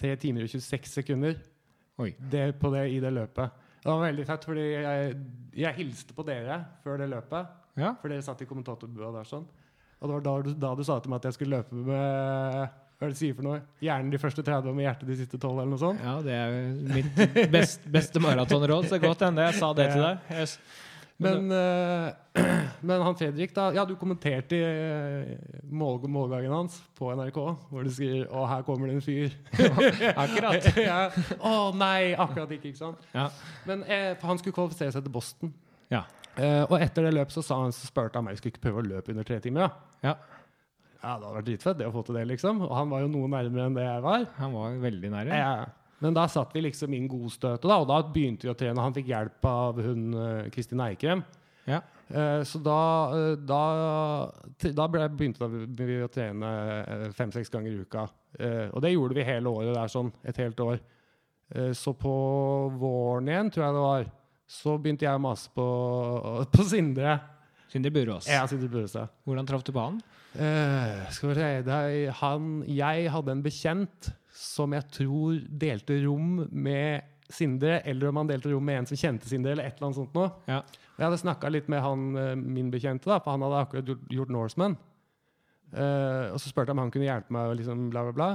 [0.00, 1.36] 3 timer og 26 sekunder
[2.32, 3.62] det, på det, i det løpet.
[3.82, 5.12] Det var veldig fett, fordi jeg,
[5.56, 7.52] jeg hilste på dere før det løpet.
[7.76, 7.92] Ja.
[8.00, 9.44] For dere satt i kommentatorbua der sånn.
[10.00, 12.74] Og det var da du, da du, sa til meg at jeg skulle løpe med
[12.96, 13.58] hva er det du sier for noe?
[13.84, 15.50] Hjernen de første 30 og med hjertet de siste 12?
[15.52, 16.00] eller noe sånt?
[16.00, 16.54] Ja, det er
[16.94, 18.88] mitt best, beste maratonråd.
[18.88, 20.30] Så godt hende jeg sa det til deg.
[20.32, 20.48] Jeg
[21.16, 22.12] men, uh,
[22.80, 27.38] men, han Fredrik, da Ja, du kommenterte uh, mål, målgangen hans på NRK,
[27.70, 29.32] hvor du skriver 'Å, her kommer det en fyr'.
[30.12, 30.68] akkurat.
[30.90, 30.98] ja.
[31.40, 33.08] Å nei, akkurat ikke, ikke sant?
[33.16, 33.30] Ja.
[33.68, 35.54] Men uh, han skulle kvalifisere seg til Boston.
[35.92, 36.02] Ja.
[36.66, 38.88] og etter det løpet så, sa han, så spurte han meg skulle ikke prøve å
[38.90, 39.70] løpe under tre timer.
[40.02, 40.12] Ja.
[40.12, 40.18] ja,
[41.00, 42.60] det hadde vært dritfett det å få til det, liksom.
[42.66, 44.26] Og han var jo noe nærmere enn det jeg var.
[44.42, 45.38] Han var veldig nære.
[45.40, 45.85] Ja.
[46.04, 48.82] Men da satt vi liksom inn godstøtet, da, og da begynte vi å trene.
[48.84, 51.22] Han fikk hjelp av hun eh, Kristin Eikrem.
[51.66, 51.80] Ja.
[52.06, 52.80] Uh, så da,
[53.10, 53.62] uh, da,
[54.76, 56.50] da begynte vi å trene
[57.16, 58.04] fem-seks ganger i uka.
[58.36, 59.72] Og det gjorde vi hele året.
[59.72, 60.76] der sånn, Et helt år.
[61.72, 62.12] så på
[62.76, 64.10] våren igjen, tror jeg det var,
[64.46, 65.66] så begynte jeg å mase på,
[66.52, 67.16] på Sindre.
[67.72, 68.28] Sindre Burås.
[68.28, 68.98] Ja, Sindre Burås.
[69.24, 70.02] Hvordan traff du på han?
[70.36, 77.80] Skal vi se han, Jeg hadde en bekjent som jeg tror delte rom med Sindre,
[77.88, 80.14] eller om han delte rom med en som kjente Sindre, eller et eller annet sånt
[80.14, 80.28] noe.
[80.46, 80.60] Ja.
[80.96, 84.04] Jeg hadde snakka litt med han, eh, min bekjente, da, for han hadde akkurat gjort,
[84.12, 84.76] gjort Norseman.
[85.74, 88.28] Uh, og så spurte jeg om han kunne hjelpe meg, og liksom bla, bla, bla.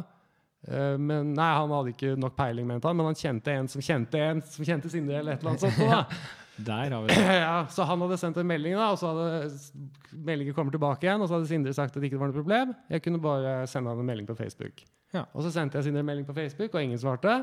[0.68, 3.82] Uh, men nei, han hadde ikke nok peiling, mente han, men han kjente en som
[3.86, 5.80] kjente en som kjente Sindre, eller et eller annet sånt.
[5.80, 6.04] Da.
[6.68, 7.38] Der har vi det.
[7.41, 11.22] ja, så han hadde sendt en melding, da, og så hadde meldingen kommet tilbake igjen.
[11.22, 12.76] Og så hadde Sindre sagt at det ikke var noe problem.
[12.91, 14.86] Jeg kunne bare sende han en melding på Facebook.
[15.16, 15.26] Ja.
[15.34, 17.41] Og så sendte jeg Sindre en melding på Facebook, og ingen svarte.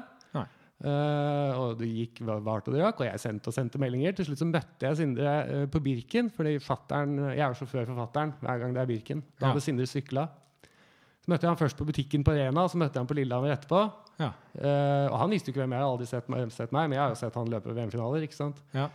[0.78, 4.12] Uh, og det gikk vart og det rakk, og jeg sendte og sendte meldinger.
[4.14, 7.98] Til slutt så møtte jeg Sindre uh, på Birken, fordi fatteren, jeg er sjåfør for
[8.04, 9.24] fatter'n hver gang det er Birken.
[9.40, 10.28] Da hadde Sindre sykla.
[11.18, 13.18] Så møtte jeg han først på butikken på Rena, og så møtte jeg han på
[13.18, 13.82] Lillehammer etterpå.
[14.22, 14.30] Ja.
[14.54, 16.98] Uh, og han visste jo ikke hvem jeg hadde aldri sett meg, sett meg, men
[16.98, 18.28] jeg har jo sett han løpe VM-finaler.
[18.28, 18.62] ikke sant?
[18.76, 18.86] Ja.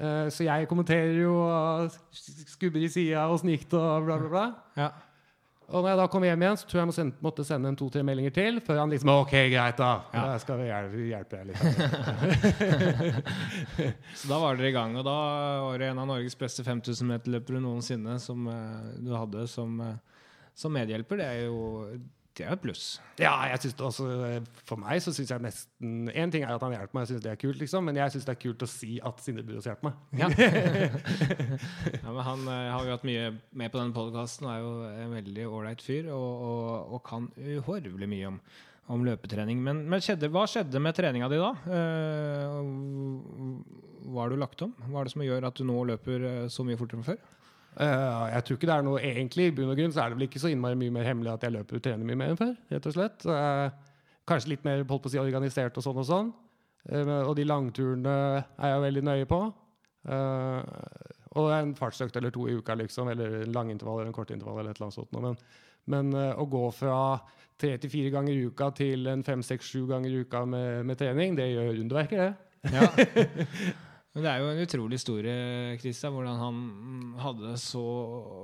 [0.00, 1.90] Så jeg kommenterer jo og
[2.48, 4.44] skubber i sida og snikt og bla, bla, bla.
[4.78, 4.90] Ja.
[5.70, 7.76] Og når jeg da kom hjem igjen, så tror jeg jeg sende, måtte sende en
[7.78, 9.90] to-tre meldinger til før han liksom OK, greit, da.
[10.10, 10.22] Ja.
[10.32, 11.62] Da skal vi hjelpe, hjelpe deg litt.
[14.18, 15.18] så da var dere i gang, og da
[15.68, 20.26] var det en av Norges beste 5000 meterløpere noensinne som uh, du hadde som, uh,
[20.58, 21.22] som medhjelper.
[21.22, 21.60] Det er jo
[22.38, 22.84] det er et pluss.
[23.18, 24.04] Ja, jeg synes også,
[24.68, 27.24] for meg så syns jeg nesten En ting er at han hjelper meg, jeg synes
[27.24, 29.66] det er kult, liksom, men jeg syns det er kult å si at Sindre Burås
[29.68, 29.94] hjelper meg.
[30.20, 30.28] Ja.
[32.04, 34.72] ja, men han uh, har jo hatt mye med på denne podkasten og er jo
[35.04, 38.38] en veldig ålreit fyr og, og, og, kan uhorvelig mye om,
[38.94, 39.58] om løpetrening.
[39.66, 41.52] Men, men skjedde, hva skjedde med treninga di da?
[41.66, 42.56] Uh,
[44.16, 44.72] har du lagt om?
[44.86, 46.18] Hva er det som gjør at du nå løper
[46.52, 47.20] så mye fortere enn før?
[47.78, 50.18] Uh, jeg tror ikke det er noe egentlig I bunn og grunn så er det
[50.18, 52.40] vel ikke så innmari mye mer hemmelig at jeg løper og trener mye mer enn
[52.40, 52.52] før.
[52.74, 53.26] rett og slett.
[53.26, 53.96] Uh,
[54.28, 56.34] kanskje litt mer holdt på å si, organisert og sånn og sånn.
[56.90, 59.40] Uh, og de langturene er jeg veldig nøye på.
[61.38, 64.60] Og en fartsøkt eller to i uka, liksom, eller en langintervall eller en kortintervall.
[64.60, 65.12] eller et eller annet sånt.
[65.14, 65.36] Men,
[65.90, 66.96] men eh, å gå fra
[67.60, 70.86] tre til fire ganger i uka til en fem, seks, sju ganger i uka med,
[70.86, 72.74] med trening, det gjør underverker, det.
[72.74, 72.88] Ja.
[74.10, 75.34] Men det er jo en utrolig historie,
[75.78, 76.56] Christian, hvordan han
[77.22, 77.84] hadde så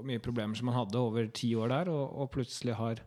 [0.07, 3.03] mye problemer som han hadde over ti år der, og, og plutselig har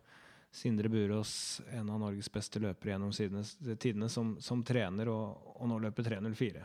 [0.51, 5.79] Sindre Burås, en av Norges beste løpere gjennom tidene, som, som trener, og, og nå
[5.85, 6.63] løper 3.04.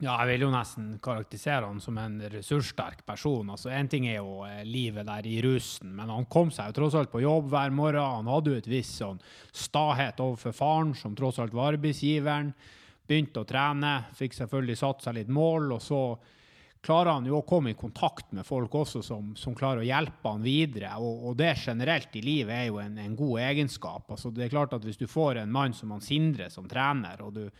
[0.00, 3.50] Ja, jeg vil jo nesten karakterisere han som en ressurssterk person.
[3.52, 6.78] Altså, En ting er jo eh, livet der i rusen, men han kom seg jo
[6.78, 8.00] tross alt på jobb hver morgen.
[8.00, 9.20] Han hadde jo et visst sånn
[9.52, 12.54] stahet overfor faren, som tross alt var arbeidsgiveren.
[13.10, 16.02] Begynte å trene, fikk selvfølgelig satt seg litt mål, og så
[16.80, 20.30] klarer han jo å komme i kontakt med folk også som, som klarer å hjelpe
[20.30, 20.92] han videre.
[21.02, 24.08] Og, og, det generelt i livet er jo en, en god egenskap.
[24.14, 27.20] Altså, det er klart at Hvis du får en mann som han Sindre som trener,
[27.26, 27.50] og, du,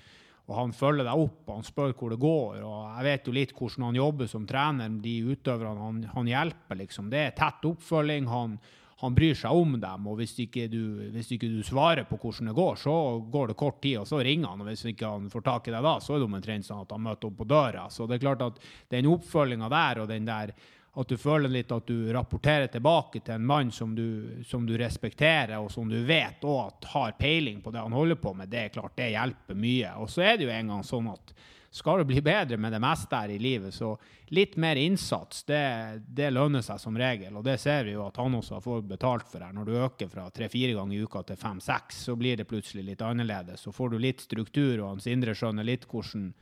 [0.47, 3.37] og han følger deg opp og han spør hvor det går og Jeg vet jo
[3.37, 6.81] litt hvordan han jobber som trener, de utøverne han, han hjelper.
[6.85, 7.11] liksom.
[7.13, 8.31] Det er tett oppfølging.
[8.31, 8.61] han
[9.01, 10.81] han bryr seg om dem, og hvis ikke, du,
[11.15, 12.95] hvis ikke du svarer på hvordan det går, så
[13.33, 14.61] går det kort tid, og så ringer han.
[14.61, 16.93] og Hvis ikke han får tak i deg da, så er det omtrent sånn at
[16.93, 17.87] han møter opp på døra.
[17.89, 18.61] Så det er klart at
[18.93, 20.53] den oppfølginga der, og den der
[21.01, 24.75] at du føler litt at du rapporterer tilbake til en mann som du, som du
[24.79, 28.65] respekterer, og som du vet også har peiling på det han holder på med, det
[28.65, 29.95] er klart, det hjelper mye.
[30.03, 31.33] Og så er det jo en gang sånn at
[31.71, 33.93] skal du bli bedre med det meste her i livet, så
[34.35, 37.37] litt mer innsats, det, det lønner seg som regel.
[37.39, 39.55] Og det ser vi jo at han også har fått betalt for her.
[39.55, 43.05] Når du øker fra tre-fire ganger i uka til fem-seks, så blir det plutselig litt
[43.07, 43.63] annerledes.
[43.63, 46.33] Så får du litt struktur, og Hans Indre skjønner litt hvordan,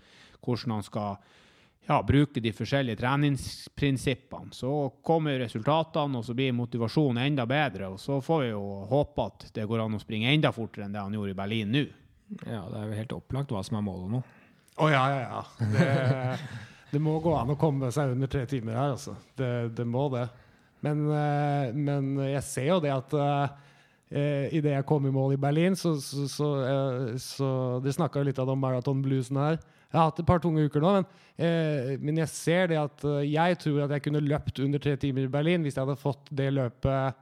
[0.41, 1.21] hvordan han skal
[1.89, 4.57] ja, bruke de forskjellige treningsprinsippene.
[4.57, 4.73] Så
[5.05, 7.93] kommer resultatene, og så blir motivasjonen enda bedre.
[7.93, 10.97] Og så får vi jo håpe at det går an å springe enda fortere enn
[10.97, 11.87] det han gjorde i Berlin nå.
[12.45, 14.27] Ja, det er jo helt opplagt hva som er målet nå.
[14.79, 15.69] Å oh, ja, ja, ja.
[15.73, 15.87] Det,
[16.93, 19.17] det, må gå an å komme seg under tre timer her, altså.
[19.39, 20.29] Det, det må det.
[20.87, 23.49] Men, eh, men, jeg ser jo det at uh,
[24.55, 26.51] idet jeg kom i mål i Berlin, så, så, så,
[27.19, 27.49] så
[27.83, 29.59] De snakka litt om maratonbluesen her.
[29.89, 31.11] Jeg har hatt et par tunge uker nå, men,
[31.41, 35.27] eh, men, jeg ser det at jeg tror at jeg kunne løpt under tre timer
[35.27, 37.19] i Berlin hvis jeg hadde fått det løpet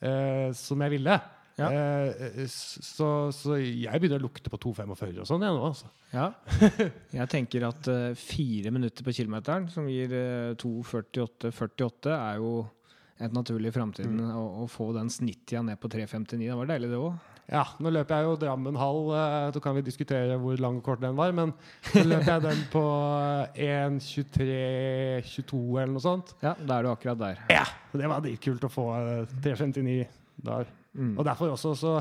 [0.00, 1.18] eh, som jeg ville.
[1.56, 1.70] Ja.
[1.72, 5.62] Eh, så, så, jeg begynner å lukte på 2,45 og sånn, jeg nå.
[5.70, 5.86] Altså.
[6.12, 6.26] Ja.
[7.16, 12.50] Jeg tenker at uh, fire minutter på kilometeren, som gir uh, 2,48,48, er jo
[13.16, 14.20] et naturlig i framtiden.
[14.20, 14.36] Mm.
[14.36, 16.44] Å, å, få den snittida ned på 3,59.
[16.44, 17.14] Det var deilig, det òg.
[17.46, 19.06] Ja, nå løper jeg jo Drammen halv,
[19.54, 21.30] så kan vi diskutere hvor lang og kort den var.
[21.36, 21.48] Men
[21.86, 22.82] så løper jeg den på
[23.54, 26.34] 1,23,22 eller noe sånt.
[26.42, 27.36] Ja, da er du akkurat der.
[27.54, 28.86] Ja, Det var dritkult å få
[29.46, 30.10] 3,59
[30.50, 30.66] der.
[30.96, 31.14] Mm.
[31.18, 32.00] Og derfor også så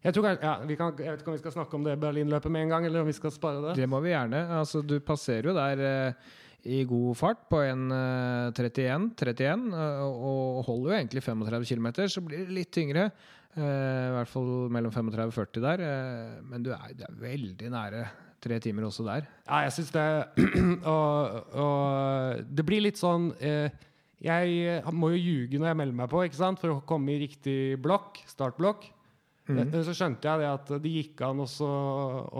[0.00, 2.62] jeg, tror, ja, kan, jeg, vet ikke om vi skal snakke om det Berlinløpet med
[2.64, 3.74] en gang, eller om vi skal spare det.
[3.76, 4.46] Det må vi gjerne.
[4.56, 6.30] Altså, du passerer jo der eh,
[6.72, 11.90] i god fart på en eh, 31, 31 eh, og holder jo egentlig 35 km,
[12.08, 13.10] så blir det litt tyngre.
[13.58, 13.60] Eh,
[14.08, 15.84] I hvert fall mellom 35 og 40 der.
[15.84, 18.04] Eh, men du er, du er, veldig nære
[18.40, 19.28] tre timer også der.
[19.44, 20.06] Ja, jeg syns det
[20.94, 23.68] og, og, det blir litt sånn eh,
[24.20, 26.60] jeg eh, må jo ljuge når jeg melder meg på ikke sant?
[26.60, 28.90] for å komme i riktig blokk, startblokk.
[29.50, 29.72] Mm.
[29.82, 31.46] Så skjønte jeg det at det gikk an å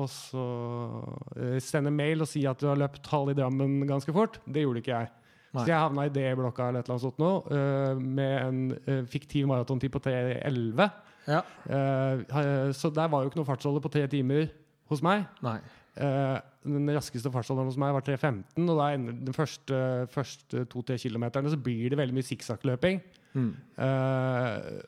[0.06, 4.38] eh, sende mail og si at du har løpt halv i Drammen ganske fort.
[4.46, 5.10] Det gjorde ikke jeg.
[5.50, 5.64] Nei.
[5.64, 9.00] Så jeg havna i D-blokka eller et eller annet sånt nå, uh, med en uh,
[9.10, 10.84] fiktiv maratontid på 3.11.
[11.26, 11.40] Ja.
[11.66, 14.46] Uh, så der var jo ikke noe fartsholde på tre timer
[14.92, 15.24] hos meg.
[15.42, 15.56] Nei.
[15.98, 19.80] Uh, den raskeste fartsalderen hos meg var 3.15, og da ender den første,
[20.12, 23.00] første to-tre kilometerne så blir det veldig mye sikksakkløping.
[23.34, 23.50] Mm.
[23.80, 24.80] Uh,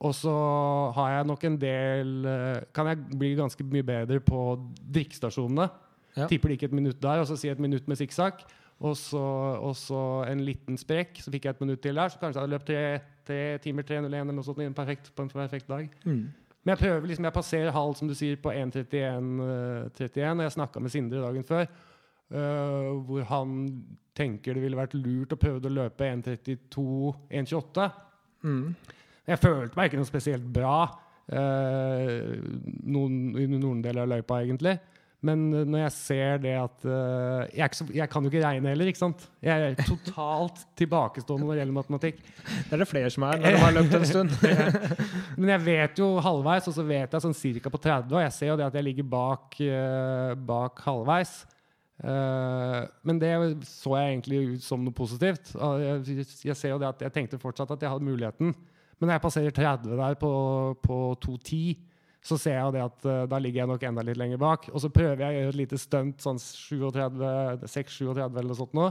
[0.00, 0.32] og så
[0.96, 4.40] har jeg nok en del uh, Kan jeg bli ganske mye bedre på
[4.94, 5.68] drikkestasjonene.
[6.16, 6.26] Ja.
[6.30, 8.42] Tipper det ikke et minutt der, og så si et minutt med sikksakk.
[8.80, 12.08] Og og så en liten sprekk, så fikk jeg et minutt til der.
[12.08, 12.84] Så kanskje jeg hadde løpt tre,
[13.28, 15.90] tre timer 3.01 eller noe sånt perfekt, på en perfekt dag.
[16.04, 16.30] Mm.
[16.70, 19.30] Men jeg prøver liksom, jeg passerer halv som du sier, på 1.31.
[19.42, 21.64] Uh, og jeg snakka med Sindre dagen før,
[22.30, 23.56] uh, hvor han
[24.14, 27.88] tenker det ville vært lurt å prøve å løpe 1.32-1.28.
[28.46, 28.68] Mm.
[29.26, 32.30] Jeg følte meg ikke noe spesielt bra uh,
[32.86, 34.76] noen, i noen deler av løypa, egentlig.
[35.26, 38.72] Men eh, når jeg ser det at uh, jeg, så, jeg, kan jo ikke regne
[38.72, 39.26] heller, ikke sant?
[39.44, 42.22] Jeg er totalt tilbakestående når det gjelder matematikk.
[42.24, 44.34] Det er det flere som er når de har løpt en stund.
[45.40, 48.36] Men jeg vet jo halvveis, og så vet jeg sånn cirka på 30, og jeg
[48.38, 51.40] ser jo det at jeg ligger bak, uh, bak halvveis.
[52.00, 53.28] Uh, men det
[53.68, 55.50] så jeg egentlig ut som noe positivt.
[55.52, 58.54] Jeg, jeg, ser jo det at jeg tenkte fortsatt at jeg hadde muligheten.
[58.96, 60.30] Men når jeg passerer 30 der på,
[60.80, 61.89] på 2.10
[62.22, 64.66] så ser jeg det at uh, da ligger jeg nok enda litt lenger bak.
[64.74, 68.90] Og så prøver jeg å gjøre et lite stunt, sånn 6-37 eller noe sånt nå.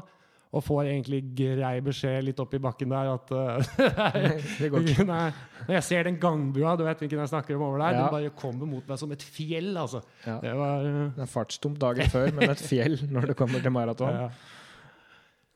[0.49, 3.61] og får egentlig grei beskjed litt opp i bakken der at uh,
[4.61, 5.05] Det går ikke.
[5.05, 5.27] Nei,
[5.67, 8.07] Når jeg ser den gangbua, du vet hvilken jeg snakker om over der, Ja.
[8.07, 10.01] den bare kommer mot meg som et fjell, altså.
[10.25, 10.39] Ja.
[10.41, 13.75] Det var uh, Det er fartstomt dagen før, men et fjell når det kommer til
[13.77, 14.23] maraton.
[14.25, 14.32] ja.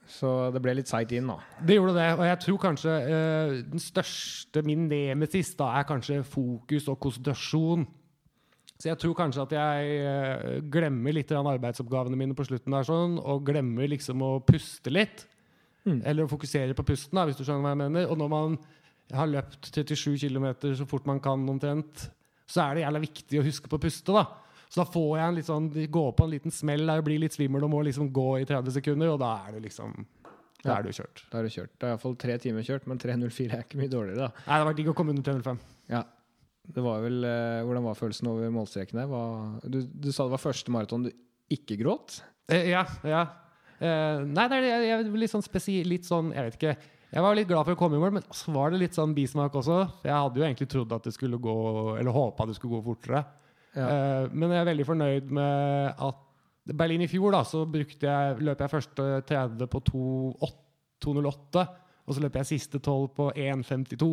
[0.09, 1.37] Så det ble litt seigt inn, da.
[1.63, 6.21] Det gjorde det, og jeg tror kanskje eh, den største min nemesis da er kanskje
[6.27, 7.85] fokus og konsentrasjon.
[8.75, 12.87] Så jeg tror kanskje at jeg eh, glemmer litt av arbeidsoppgavene mine på slutten der
[12.87, 15.23] sånn, og glemmer liksom å puste litt.
[15.87, 16.01] Mm.
[16.01, 18.11] Eller å fokusere på pusten, da, hvis du skjønner hva jeg mener.
[18.11, 18.57] Og når man
[19.13, 22.09] har løpt 37 km så fort man kan omtrent,
[22.49, 24.27] så er det jævla viktig å huske på å puste, da.
[24.73, 27.19] Så da får jeg en litt sånn, gå på en liten smell der og bli
[27.21, 29.93] litt svimmel og må liksom gå i 30 sekunder, og da er du liksom
[30.63, 31.21] Da er du kjørt.
[31.29, 31.73] Da er du kjørt.
[31.77, 34.45] Det er iallfall tre timer kjørt, men 3.04 er ikke mye dårligere, da.
[34.47, 35.59] Nei, det var digg å komme under 305.
[35.91, 36.01] Ja.
[36.73, 39.13] Det var vel, eh, hvordan var følelsen over målstreken der?
[39.67, 41.11] Du, du sa det var første maraton du
[41.51, 42.21] ikke gråt?
[42.49, 43.21] Eh, ja, ja.
[43.77, 46.75] Eh, nei, det er jeg, jeg, litt sånn spesiell Litt sånn, jeg vet ikke.
[47.13, 49.13] Jeg var litt glad for å komme i mål, men så var det litt sånn
[49.13, 49.83] bismak også.
[50.01, 51.55] Jeg hadde jo egentlig trodd at det skulle gå
[51.99, 53.21] Eller håpa det skulle gå fortere.
[53.75, 53.87] Ja.
[53.89, 56.21] Eh, men jeg er veldig fornøyd med at
[56.77, 60.53] Berlin i fjor, da, så brukte jeg, løp jeg første 30 på 2.08,
[61.03, 61.65] 2.08,
[62.07, 64.07] og så løp jeg siste 12 på 1.52.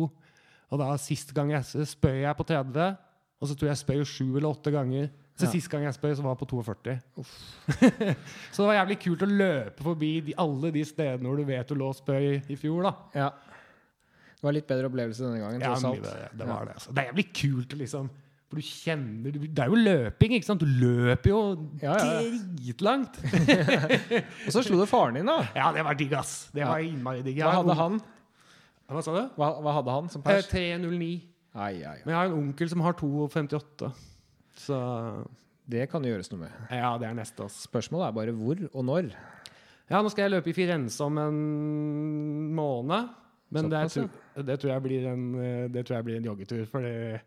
[0.71, 2.89] Og da sist gang jeg spøy jeg på 30,
[3.41, 5.09] og så tror jeg jeg spøy sju eller åtte ganger.
[5.39, 5.51] Så Ja.
[5.55, 6.97] sist gang jeg spøy, så var jeg på 42.
[8.51, 11.71] så det var jævlig kult å løpe forbi de, alle de stedene hvor du vet
[11.71, 12.91] du lå spøy i fjor, da.
[13.15, 13.29] Ja.
[14.41, 16.75] Det var litt bedre opplevelse denne gangen, Ja, det, det var det.
[16.79, 16.93] Altså.
[16.93, 18.11] Det er jævlig kult å liksom
[18.51, 20.59] For du kjenner Det er jo løping, ikke sant?
[20.59, 21.37] Du løper jo
[21.79, 22.17] Ja, ja,
[22.59, 23.15] dritlangt.
[24.45, 25.37] Og så slo du faren din, da.
[25.55, 26.49] Ja, det var digg, ass.
[26.51, 27.39] Det var innmari digg.
[27.39, 27.99] Hva hadde han?
[28.91, 29.21] Hva sa du?
[29.39, 30.49] Hva, hva hadde han som Eh, pers?
[30.51, 31.11] 309.
[31.55, 32.01] Ai, ai, ai.
[32.03, 33.91] Men jeg har en onkel som har 2,58.
[34.65, 34.81] Så
[35.71, 36.59] Det kan det gjøres noe med.
[36.75, 37.61] ja, det er neste, ass.
[37.69, 39.13] Spørsmålet er bare hvor og når.
[39.91, 41.41] Ja, nå skal jeg løpe i Firenze om en
[42.55, 43.09] måned.
[43.51, 44.09] Men det, er,
[44.47, 46.61] det, tror jeg blir en, eh, det tror jeg blir en joggetur.
[46.71, 47.21] Fordi det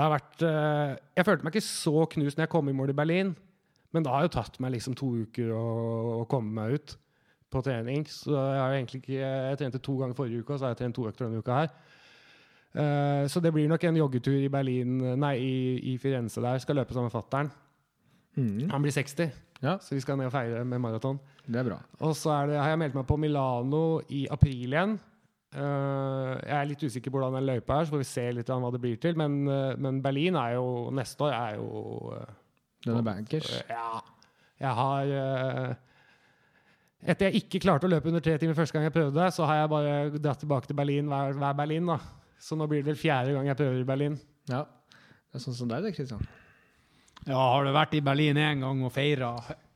[0.00, 2.96] har vært eh, Jeg følte meg ikke så knust når jeg kom i mål i
[2.96, 3.34] Berlin.
[3.92, 5.64] Men det har jo tatt meg liksom to uker å,
[6.22, 6.94] å komme meg ut
[7.52, 8.06] på trening.
[8.08, 10.80] Så jeg har egentlig ikke Jeg trente to ganger forrige uke, og så har jeg
[10.84, 11.74] trent to økter denne uka her.
[12.72, 15.56] Uh, så det blir nok en joggetur i Berlin Nei, i,
[15.92, 16.62] i Firenze der.
[16.62, 17.52] Skal løpe sammen med fatter'n.
[18.40, 18.70] Mm.
[18.72, 19.28] Han blir 60,
[19.60, 21.20] Ja, så vi skal ned og feire med maraton.
[21.44, 21.82] det er bra.
[22.00, 24.96] Og så det, har jeg meldt meg på Milano i april igjen.
[25.52, 28.48] Eh, jeg er litt usikker på hvordan den løypa er, så får vi se litt
[28.48, 29.16] hva det blir til.
[29.20, 32.34] Men, eh, men Berlin er jo neste år er jo eh,
[32.86, 33.52] Den er bankers.
[33.68, 34.00] Ja.
[34.62, 35.76] Jeg har
[37.02, 39.56] Etter jeg ikke klarte å løpe under tre timer første gang jeg prøvde, så har
[39.58, 41.88] jeg bare dratt tilbake til Berlin hver, hver Berlin.
[41.90, 41.96] da.
[42.38, 44.14] Så nå blir det vel fjerde gang jeg prøver i Berlin.
[44.46, 44.60] Ja.
[44.62, 46.22] Det er sånn som deg, det, Kristian.
[47.26, 49.32] Ja, har du vært i Berlin en gang og feira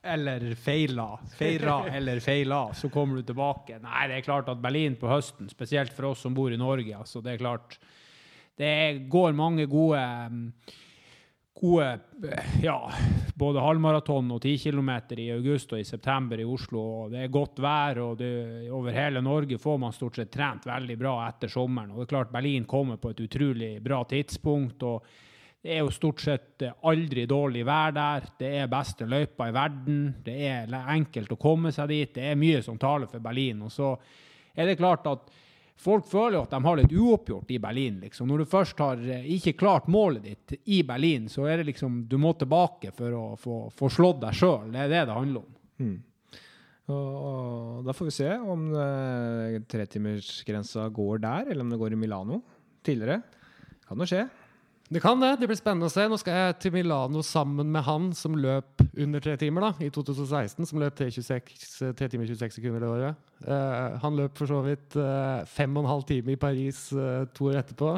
[0.07, 3.81] eller feila, feira eller feila, så kommer du tilbake.
[3.83, 6.97] Nei, det er klart at Berlin på høsten, spesielt for oss som bor i Norge,
[6.97, 7.79] altså det er klart
[8.57, 10.01] Det går mange gode
[11.61, 11.99] gode
[12.63, 12.93] ja,
[13.35, 16.81] både halvmaraton og 10 km i august og i september i Oslo.
[16.81, 18.33] og Det er godt vær, og det,
[18.71, 21.91] over hele Norge får man stort sett trent veldig bra etter sommeren.
[21.91, 24.83] og det er klart Berlin kommer på et utrolig bra tidspunkt.
[24.83, 25.07] og
[25.67, 28.29] det er jo stort sett eh, aldri dårlig vær der.
[28.39, 29.99] Det er beste løypa i verden.
[30.23, 32.13] Det er enkelt å komme seg dit.
[32.15, 33.65] Det er mye som taler for Berlin.
[33.67, 33.91] Og så
[34.55, 35.27] er det klart at
[35.83, 37.99] folk føler at de har litt uoppgjort i Berlin.
[38.05, 38.31] liksom.
[38.31, 42.05] Når du først har eh, ikke klart målet ditt i Berlin, så er det liksom
[42.07, 44.71] du må tilbake for å få, få slått deg sjøl.
[44.71, 45.53] Det er det det handler om.
[45.83, 45.97] Mm.
[46.95, 51.99] Og, da får vi se om uh, tretimersgrensa går der, eller om det går i
[51.99, 52.45] Milano
[52.87, 53.25] tidligere.
[53.89, 54.29] Kan jo skje.
[54.87, 55.33] Det kan det.
[55.41, 56.05] Det blir spennende å se.
[56.07, 59.89] Nå skal jeg til Milano sammen med han som løp under tre timer da, i
[59.91, 60.69] 2016.
[60.71, 61.57] Som løp 3, 26,
[61.99, 63.25] 3 timer 26 sekunder det året.
[63.43, 67.27] Uh, han løp for så vidt uh, fem og en halv time i Paris uh,
[67.35, 67.97] to år etterpå.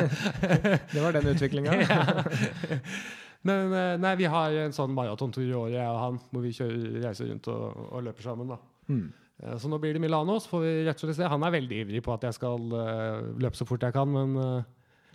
[0.94, 1.78] Det var den utviklinga.
[3.46, 6.50] Men eh, nei, vi har en sånn maratontur i året, jeg og han, hvor vi
[6.52, 8.50] kjører, reiser rundt og, og løper sammen.
[8.52, 8.58] da.
[8.90, 9.06] Mm.
[9.62, 11.30] Så nå blir det Milano, så får vi rett og slett se.
[11.32, 12.66] Han er veldig ivrig på at jeg skal
[13.40, 14.36] løpe så fort jeg kan, men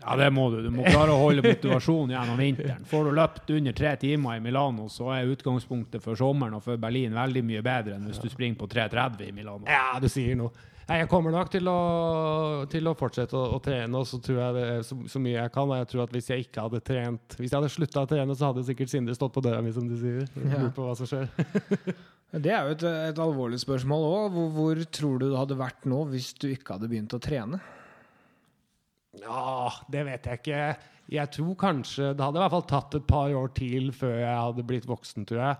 [0.01, 0.59] Ja, det må du.
[0.61, 2.85] Du må klare å holde motivasjonen gjennom vinteren.
[2.89, 6.81] Får du løpt under tre timer i Milano, så er utgangspunktet for sommeren og for
[6.81, 9.65] Berlin veldig mye bedre enn hvis du springer på 3.30 i Milano.
[9.71, 10.53] Ja, du sier noe.
[10.85, 11.77] Nei, jeg kommer nok til å,
[12.69, 15.53] til å fortsette å, å trene, og så tror jeg det så, så mye jeg
[15.55, 15.71] kan.
[15.71, 18.35] Og jeg tror at hvis jeg ikke hadde trent Hvis jeg hadde slutta å trene,
[18.37, 20.27] så hadde sikkert Sindre stått på døra mi, som du sier.
[20.43, 20.59] Ja.
[20.61, 21.31] lurt på hva som skjer.
[22.35, 24.23] Det er jo et, et alvorlig spørsmål òg.
[24.35, 27.61] Hvor, hvor tror du det hadde vært nå hvis du ikke hadde begynt å trene?
[29.21, 30.59] Ja, det vet jeg ikke.
[31.15, 34.37] Jeg tror kanskje Det hadde i hvert fall tatt et par år til før jeg
[34.41, 35.57] hadde blitt voksen, tror jeg.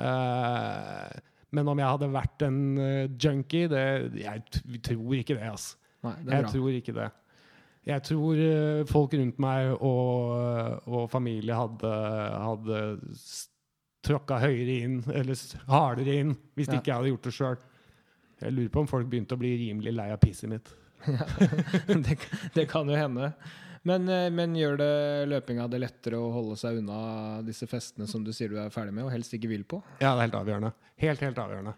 [0.00, 1.20] Uh,
[1.56, 3.84] Men om jeg hadde vært en eh, junkie, det,
[4.18, 4.42] jeg
[4.84, 5.46] tror ikke det.
[5.48, 5.76] altså.
[6.04, 6.50] Nei, det er Jeg bra.
[6.52, 7.06] tror ikke det.
[7.86, 11.92] Jeg tror eh, folk rundt meg og, og familie hadde,
[12.42, 12.80] hadde
[14.06, 15.38] tråkka høyere inn, eller
[15.70, 16.80] hardere inn, hvis Ja.
[16.80, 17.56] ikke jeg hadde gjort det sjøl.
[18.42, 20.68] Jeg lurer på om folk begynte å bli rimelig lei av pisset mitt.
[22.06, 22.18] det,
[22.54, 23.32] det kan jo hende.
[23.86, 24.92] Men, eh, men gjør det
[25.30, 28.94] løpinga det lettere å holde seg unna disse festene som du sier du er ferdig
[28.96, 29.78] med, og helst ikke vil på?
[30.00, 30.72] Ja, det er helt avgjørende.
[31.02, 31.76] Helt, helt avgjørende.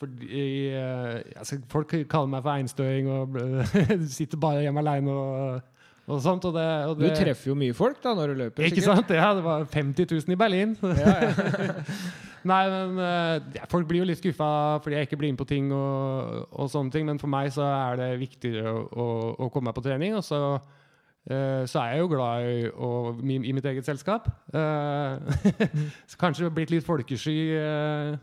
[0.00, 3.36] Fordi eh, altså, Folk kaller meg for einstøing og
[4.18, 5.76] sitter bare hjemme aleine og,
[6.08, 6.44] og sånt.
[6.48, 8.66] Og det, og Du treffer jo mye folk da når du løper.
[8.66, 9.04] Ikke sikkert.
[9.04, 9.14] sant?
[9.18, 10.76] Ja, det var 50 000 i Berlin.
[10.82, 11.94] Ja, ja.
[12.50, 15.48] Nei, men eh, ja, Folk blir jo litt skuffa fordi jeg ikke blir med på
[15.50, 19.08] ting, og, og sånne ting, men for meg så er det viktigere å, å,
[19.44, 20.16] å komme meg på trening.
[20.16, 24.30] Og så, uh, så er jeg jo glad i, og, i, i mitt eget selskap.
[24.54, 25.20] Uh,
[26.10, 28.16] så kanskje blitt litt folkesky uh,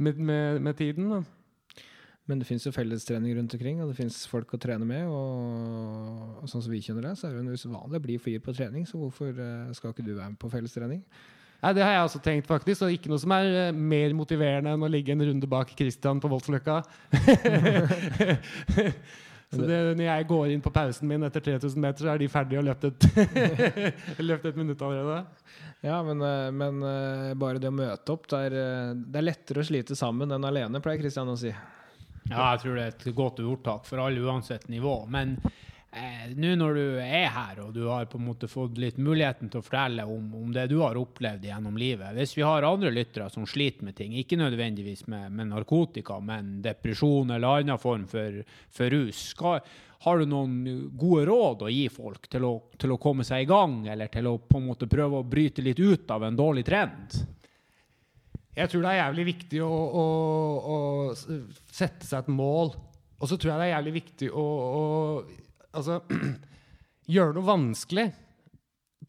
[0.00, 1.12] med, med, med tiden.
[1.12, 1.22] da.
[2.30, 5.08] Men det fins jo fellestrening rundt omkring, og det fins folk å trene med.
[5.10, 8.44] Og, og sånn som vi kjenner det, så er det jo uvanlig å bli for
[8.44, 11.00] på trening, så hvorfor eh, skal ikke du være med på fellestrening?
[11.62, 12.84] Nei, Det har jeg også tenkt, faktisk.
[12.86, 16.22] Og ikke noe som er eh, mer motiverende enn å ligge en runde bak Christian
[16.22, 16.78] på Voldsløkka.
[19.52, 22.30] så det, når jeg går inn på pausen min etter 3000 meter, så er de
[22.30, 23.10] ferdige og løpt et,
[24.30, 25.26] løpt et minutt allerede.
[25.82, 26.82] Ja, men, eh, men
[27.34, 28.58] bare det å møte opp, det er,
[28.94, 31.50] det er lettere å slite sammen enn alene, pleier Kristian å si.
[32.30, 34.94] Ja, jeg tror det er et godt ordtak for alle uansett nivå.
[35.10, 35.34] Men
[35.90, 39.50] eh, nå når du er her, og du har på en måte fått litt muligheten
[39.50, 42.92] til å fortelle om, om det du har opplevd gjennom livet Hvis vi har andre
[42.94, 48.06] lyttere som sliter med ting, ikke nødvendigvis med, med narkotika, men depresjon eller annen form
[48.10, 49.60] for, for rus, skal,
[50.02, 53.50] har du noen gode råd å gi folk til å, til å komme seg i
[53.50, 56.64] gang, eller til å på en måte prøve å bryte litt ut av en dårlig
[56.66, 57.22] trend?
[58.52, 60.06] Jeg tror det er jævlig viktig å, å,
[60.74, 60.76] å
[61.72, 62.74] sette seg et mål.
[63.22, 64.82] Og så tror jeg det er jævlig viktig å, å
[65.78, 66.02] altså,
[67.14, 68.10] gjøre noe vanskelig.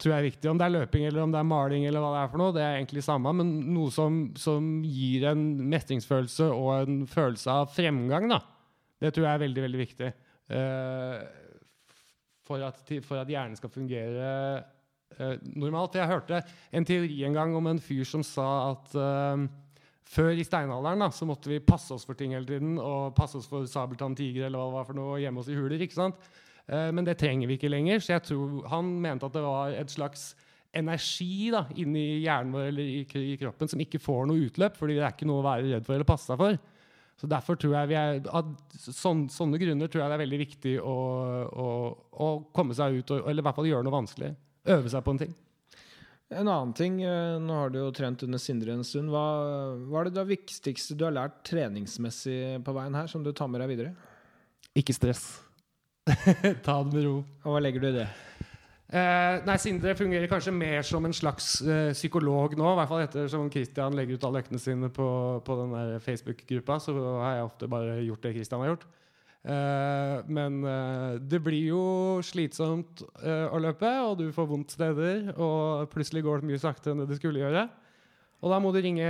[0.00, 0.48] Tror jeg er viktig.
[0.50, 2.56] Om det er løping eller om det er maling, eller hva det er for noe,
[2.56, 7.70] det er egentlig samme, men noe som, som gir en mestringsfølelse og en følelse av
[7.74, 8.40] fremgang, da.
[9.04, 10.10] Det tror jeg er veldig, veldig viktig.
[10.54, 11.20] Uh,
[12.48, 14.30] for, at, for at hjernen skal fungere
[15.18, 15.98] eh, normalt.
[15.98, 16.40] Jeg hørte
[16.74, 19.44] en teori en gang om en fyr som sa at uh,
[20.14, 22.78] før i steinalderen da, så måtte vi passe oss for ting hele tiden.
[22.78, 25.80] Og passe oss for sabeltanntiger eller hva det var for noe gjemme oss i huler.
[25.80, 26.30] ikke sant?
[26.68, 28.02] Uh, men det trenger vi ikke lenger.
[28.02, 30.32] Så jeg tror han mente at det var et slags
[30.74, 34.96] energi da, inni hjernen vår eller i, i kroppen som ikke får noe utløp, fordi
[34.98, 36.58] det er ikke noe å være redd for eller passe seg for.
[37.20, 40.40] Så derfor tror jeg vi er, av sånn, Sånne grunner tror jeg det er veldig
[40.40, 40.96] viktig å,
[41.46, 41.68] å,
[42.26, 44.32] å komme seg ut, og, eller i hvert fall gjøre noe vanskelig.
[44.64, 45.34] Øve seg på en ting.
[46.32, 49.12] En annen ting, eh, nå har du jo trent under Sindre en stund.
[49.12, 49.24] Hva,
[49.90, 53.50] hva er det da viktigste du har lært treningsmessig på veien her, som du tar
[53.52, 53.92] med deg videre?
[54.74, 55.26] Ikke stress.
[56.66, 57.18] Ta det med ro.
[57.44, 58.08] Og hva legger du i det?
[58.94, 62.72] Eh, nei, Sindre fungerer kanskje mer som en slags eh, psykolog nå.
[62.72, 65.08] I hvert fall etter som Christian legger ut alle øktene sine på,
[65.44, 68.88] på den Facebook-gruppa, så har jeg ofte bare gjort det Christian har gjort.
[69.44, 71.80] Eh, men eh, det blir jo
[72.24, 76.94] slitsomt eh, å løpe, og du får vondt steder, og plutselig går det mye saktere
[76.94, 77.66] enn det det skulle gjøre.
[78.44, 79.04] Og da må du ringe,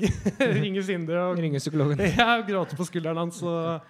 [0.60, 2.00] ringe Sindre og Ringe psykologen.
[2.18, 3.84] ja, gråte på skulderen hans og,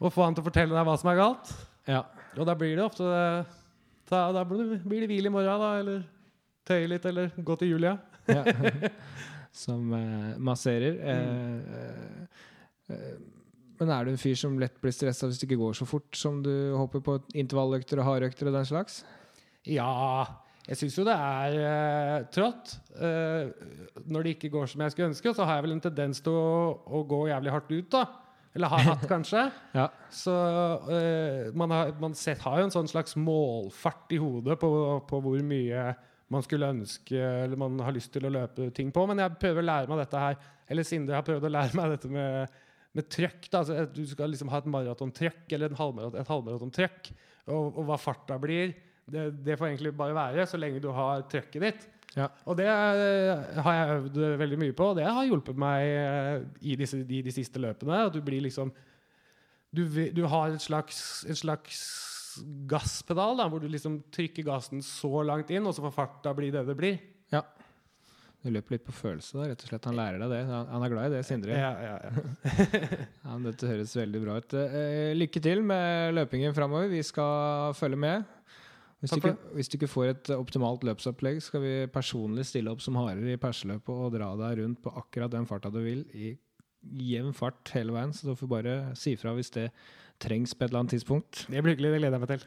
[0.00, 1.50] og få han til å fortelle deg hva som er galt.
[1.88, 2.04] Ja.
[2.36, 3.04] Og da blir det ofte
[4.10, 5.72] Da, da blir det- blir det hvil i morgen, da.
[5.80, 6.04] Eller
[6.68, 7.96] tøye litt, eller gå til Julia.
[8.28, 8.44] ja.
[9.52, 10.96] Som eh, masserer.
[11.02, 13.39] Eh, eh, eh,
[13.80, 16.16] men er du en fyr som lett blir stressa hvis det ikke går så fort
[16.18, 19.00] som du hopper på intervalløkter og hardøkter og den slags?
[19.68, 19.90] Ja,
[20.68, 22.74] jeg syns jo det er eh, trått.
[23.00, 23.48] Eh,
[24.06, 26.36] når det ikke går som jeg skulle ønske, så har jeg vel en tendens til
[26.36, 26.50] å,
[26.84, 28.04] å gå jævlig hardt ut, da.
[28.54, 29.46] Eller har hatt, kanskje.
[29.74, 29.88] Ja.
[30.12, 30.36] Så
[30.92, 34.70] eh, man, har, man set, har jo en sånn slags målfart i hodet på,
[35.08, 35.90] på hvor mye
[36.30, 39.04] man skulle ønske eller man har lyst til å løpe ting på.
[39.10, 40.36] Men jeg prøver å lære meg dette her.
[40.70, 42.60] Eller Sindre har prøvd å lære meg dette med,
[42.96, 43.48] med trøkk.
[43.50, 43.62] Da.
[43.62, 47.10] Altså, du skal liksom ha et maratontrøkk eller en halvmaraton, et halvmaratontrøkk.
[47.50, 48.74] Og, og hva farta blir,
[49.10, 51.88] det, det får egentlig bare være så lenge du har trøkket ditt.
[52.16, 52.26] Ja.
[52.50, 56.46] Og det eh, har jeg øvd veldig mye på, og det har hjulpet meg eh,
[56.66, 58.04] i disse, de, de siste løpene.
[58.08, 58.72] At du blir liksom
[59.70, 61.78] Du, du har et slags, et slags
[62.66, 66.50] gasspedal, da, hvor du liksom trykker gassen så langt inn, og så får farta bli
[66.50, 66.98] det det blir.
[67.30, 67.44] ja.
[68.40, 69.86] Du løper litt på følelse, da, rett og slett.
[69.90, 70.40] Han lærer deg det.
[70.48, 71.56] Han er glad i det, Sindre.
[71.60, 72.68] Ja, ja, ja.
[73.26, 74.54] Ja, dette høres veldig bra ut.
[74.56, 76.88] Eh, lykke til med løpingen framover.
[76.88, 78.24] Vi skal følge med.
[79.00, 82.82] Hvis du, ikke, hvis du ikke får et optimalt løpsopplegg, skal vi personlig stille opp
[82.84, 86.34] som harer i perseløpet og dra deg rundt på akkurat den farta du vil i
[87.10, 89.70] jevn fart hele veien, så du får bare si fra hvis det
[90.20, 91.46] trengs på et eller annet tidspunkt.
[91.48, 91.94] Det blir hyggelig.
[91.94, 92.46] Det gleder jeg meg til.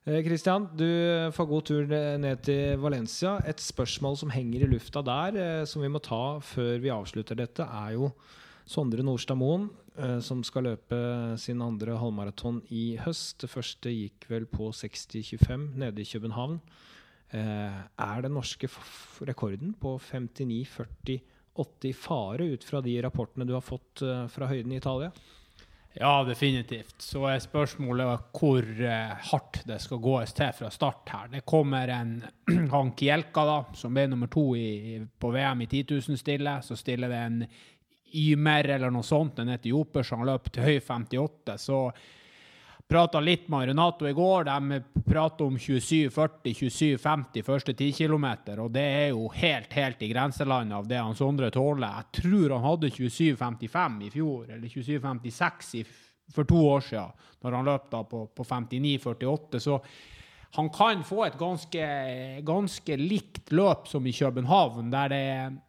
[0.00, 0.88] Kristian, du
[1.36, 1.90] får god tur
[2.22, 3.34] ned til Valencia.
[3.44, 7.60] Et spørsmål som henger i lufta der, som vi må ta før vi avslutter dette,
[7.60, 8.08] er jo
[8.64, 9.66] Sondre Nordstad Moen,
[10.24, 10.96] som skal løpe
[11.42, 13.42] sin andre halvmaraton i høst.
[13.44, 16.56] Det første gikk vel på 60,25 nede i København.
[17.36, 18.70] Er den norske
[19.28, 24.00] rekorden på 59,40,80 i fare ut fra de rapportene du har fått
[24.32, 25.12] fra høyden i Italia?
[25.92, 26.94] Ja, definitivt.
[27.02, 31.32] Så er spørsmålet hvor eh, hardt det skal gås til fra start her.
[31.32, 32.12] Det kommer en
[32.74, 36.54] han Kielka, da, som ble nummer to i, på VM i 10 000 stille.
[36.62, 37.42] Så stiller det en
[38.10, 41.58] Ymer eller noe sånt, en etioper som løp til høy 58.
[41.62, 41.82] Så
[42.90, 44.44] prata litt med Renato i går.
[44.48, 48.26] De prater om 27-40-27-50 første 10 km,
[48.58, 52.00] og det er jo helt helt i grenselandet av det han Sondre tåler.
[52.00, 55.84] Jeg tror han hadde 27-55 i fjor, eller 27-56
[56.34, 59.62] for to år siden, når han løp da på, på 59-48.
[59.62, 59.78] Så
[60.58, 61.86] han kan få et ganske,
[62.46, 65.24] ganske likt løp som i København, der det,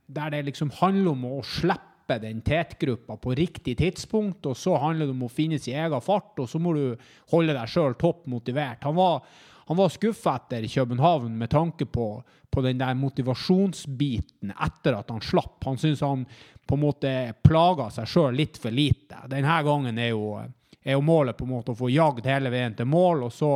[0.10, 5.08] der det liksom handler om å slippe den tetgruppa på riktig tidspunkt, og så handler
[5.08, 6.84] det om å finne sin egen fart, og så må du
[7.32, 8.84] holde deg sjøl topp motivert.
[8.84, 9.22] Han var,
[9.70, 12.08] han var skuffa etter København med tanke på,
[12.50, 15.62] på, den der motivasjonsbiten etter at han slapp.
[15.66, 16.26] Han syns han
[16.68, 19.24] på en måte plaga seg sjøl litt for lite.
[19.32, 20.36] Denne gangen er jo,
[20.84, 23.56] er jo målet på en måte å få jagd hele veien til mål, og så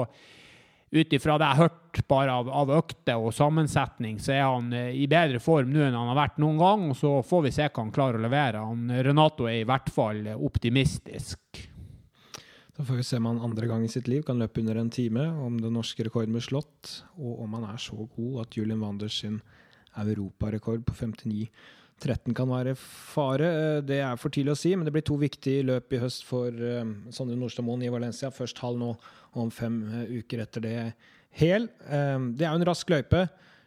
[0.95, 4.73] ut ifra det jeg har hørt bare av, av økter og sammensetning, så er han
[4.75, 6.89] eh, i bedre form nå enn han har vært noen gang.
[6.91, 8.65] og Så får vi se hva han klarer å levere.
[8.65, 11.63] Han, Renato er i hvert fall optimistisk.
[12.75, 14.91] Da får vi se om han andre gang i sitt liv kan løpe under en
[14.91, 18.83] time, om den norske rekorden blir slått, og om han er så god at Julian
[18.83, 19.39] Wanders sin
[19.95, 21.47] europarekord på 59
[22.03, 23.47] 13 kan være fare.
[23.47, 26.25] Eh, det er for tidlig å si, men det blir to viktige løp i høst
[26.27, 26.83] for uh,
[27.15, 28.31] Sondre Nordstadmoen i Valencia.
[28.33, 28.91] Først halv nå,
[29.35, 30.77] og om fem uh, uker etter det
[31.35, 31.67] hel.
[31.67, 33.25] Det er jo en rask løype.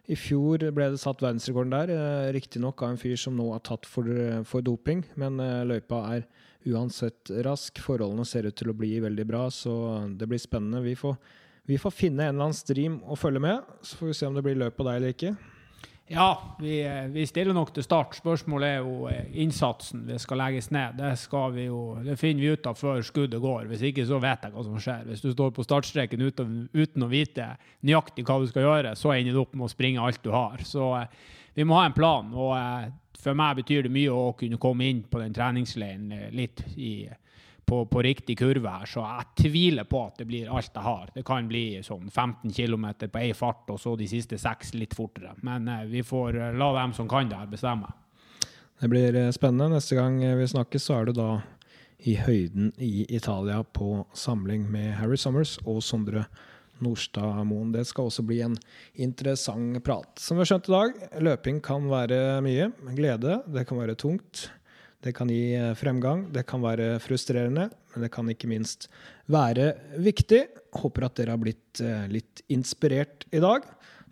[0.08, 1.90] I fjor ble det satt verdensrekorden der,
[2.32, 4.08] riktignok av en fyr som nå har tatt for,
[4.48, 5.36] for doping, men
[5.68, 6.24] løypa er
[6.72, 7.76] uansett rask.
[7.84, 9.74] Forholdene ser ut til å bli veldig bra, så
[10.08, 10.80] det blir spennende.
[10.80, 11.20] Vi får,
[11.68, 14.40] vi får finne en eller annen stream å følge med, så får vi se om
[14.40, 15.36] det blir løp på deg eller ikke.
[16.10, 16.80] Ja, vi,
[17.12, 18.16] vi, stiller nok til start.
[18.16, 20.96] Spørsmålet er jo eh, innsatsen det skal legges ned.
[20.96, 23.66] Det, skal vi jo, det finner vi ut av før skuddet går.
[23.68, 25.04] Hvis ikke så vet jeg hva som skjer.
[25.10, 27.50] Hvis du står på startstreken uten, uten å vite
[27.84, 30.64] nøyaktig hva du skal gjøre, så ender du opp med å springe alt du har.
[30.64, 31.28] Så eh,
[31.58, 32.32] vi må ha en plan.
[32.32, 32.88] Og eh,
[33.20, 37.02] for meg betyr det mye å kunne komme inn på den treningsleiren litt i
[37.68, 41.10] på, på, riktig kurve her, så jeg tviler på at det blir alt jeg har.
[41.14, 44.96] Det kan bli sånn 15 km på én fart, og så de siste seks litt
[44.96, 45.34] fortere.
[45.44, 47.92] Men eh, vi får eh, la dem som kan det her, bestemme.
[48.80, 49.76] Det blir eh, spennende.
[49.76, 51.30] Neste gang vi snakkes, så er du da
[52.08, 56.24] i høyden i Italia på samling med Harry Summers og Sondre
[56.80, 57.72] Nordstad Moen.
[57.74, 58.54] Det skal også bli en
[58.94, 60.14] interessant prat.
[60.22, 62.70] Som vi har skjønt i dag, løping kan være mye.
[62.94, 64.46] Glede, det kan være tungt.
[65.00, 68.88] Det kan gi eh, fremgang, det kan være frustrerende, men det kan ikke minst
[69.30, 69.70] være
[70.02, 70.40] viktig.
[70.74, 73.62] Håper at dere har blitt eh, litt inspirert i dag.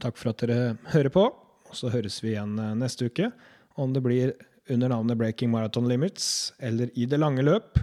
[0.03, 1.27] Takk for at dere hører på.
[1.75, 3.33] Så høres vi igjen eh, neste uke.
[3.75, 4.37] Om det blir
[4.71, 7.83] under navnet Breaking Marathon Limits eller i det lange løp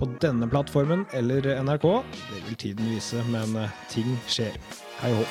[0.00, 1.86] på denne plattformen eller NRK,
[2.32, 3.54] det vil tiden vise, men
[3.92, 4.58] ting skjer.
[5.02, 5.26] Hei og hå.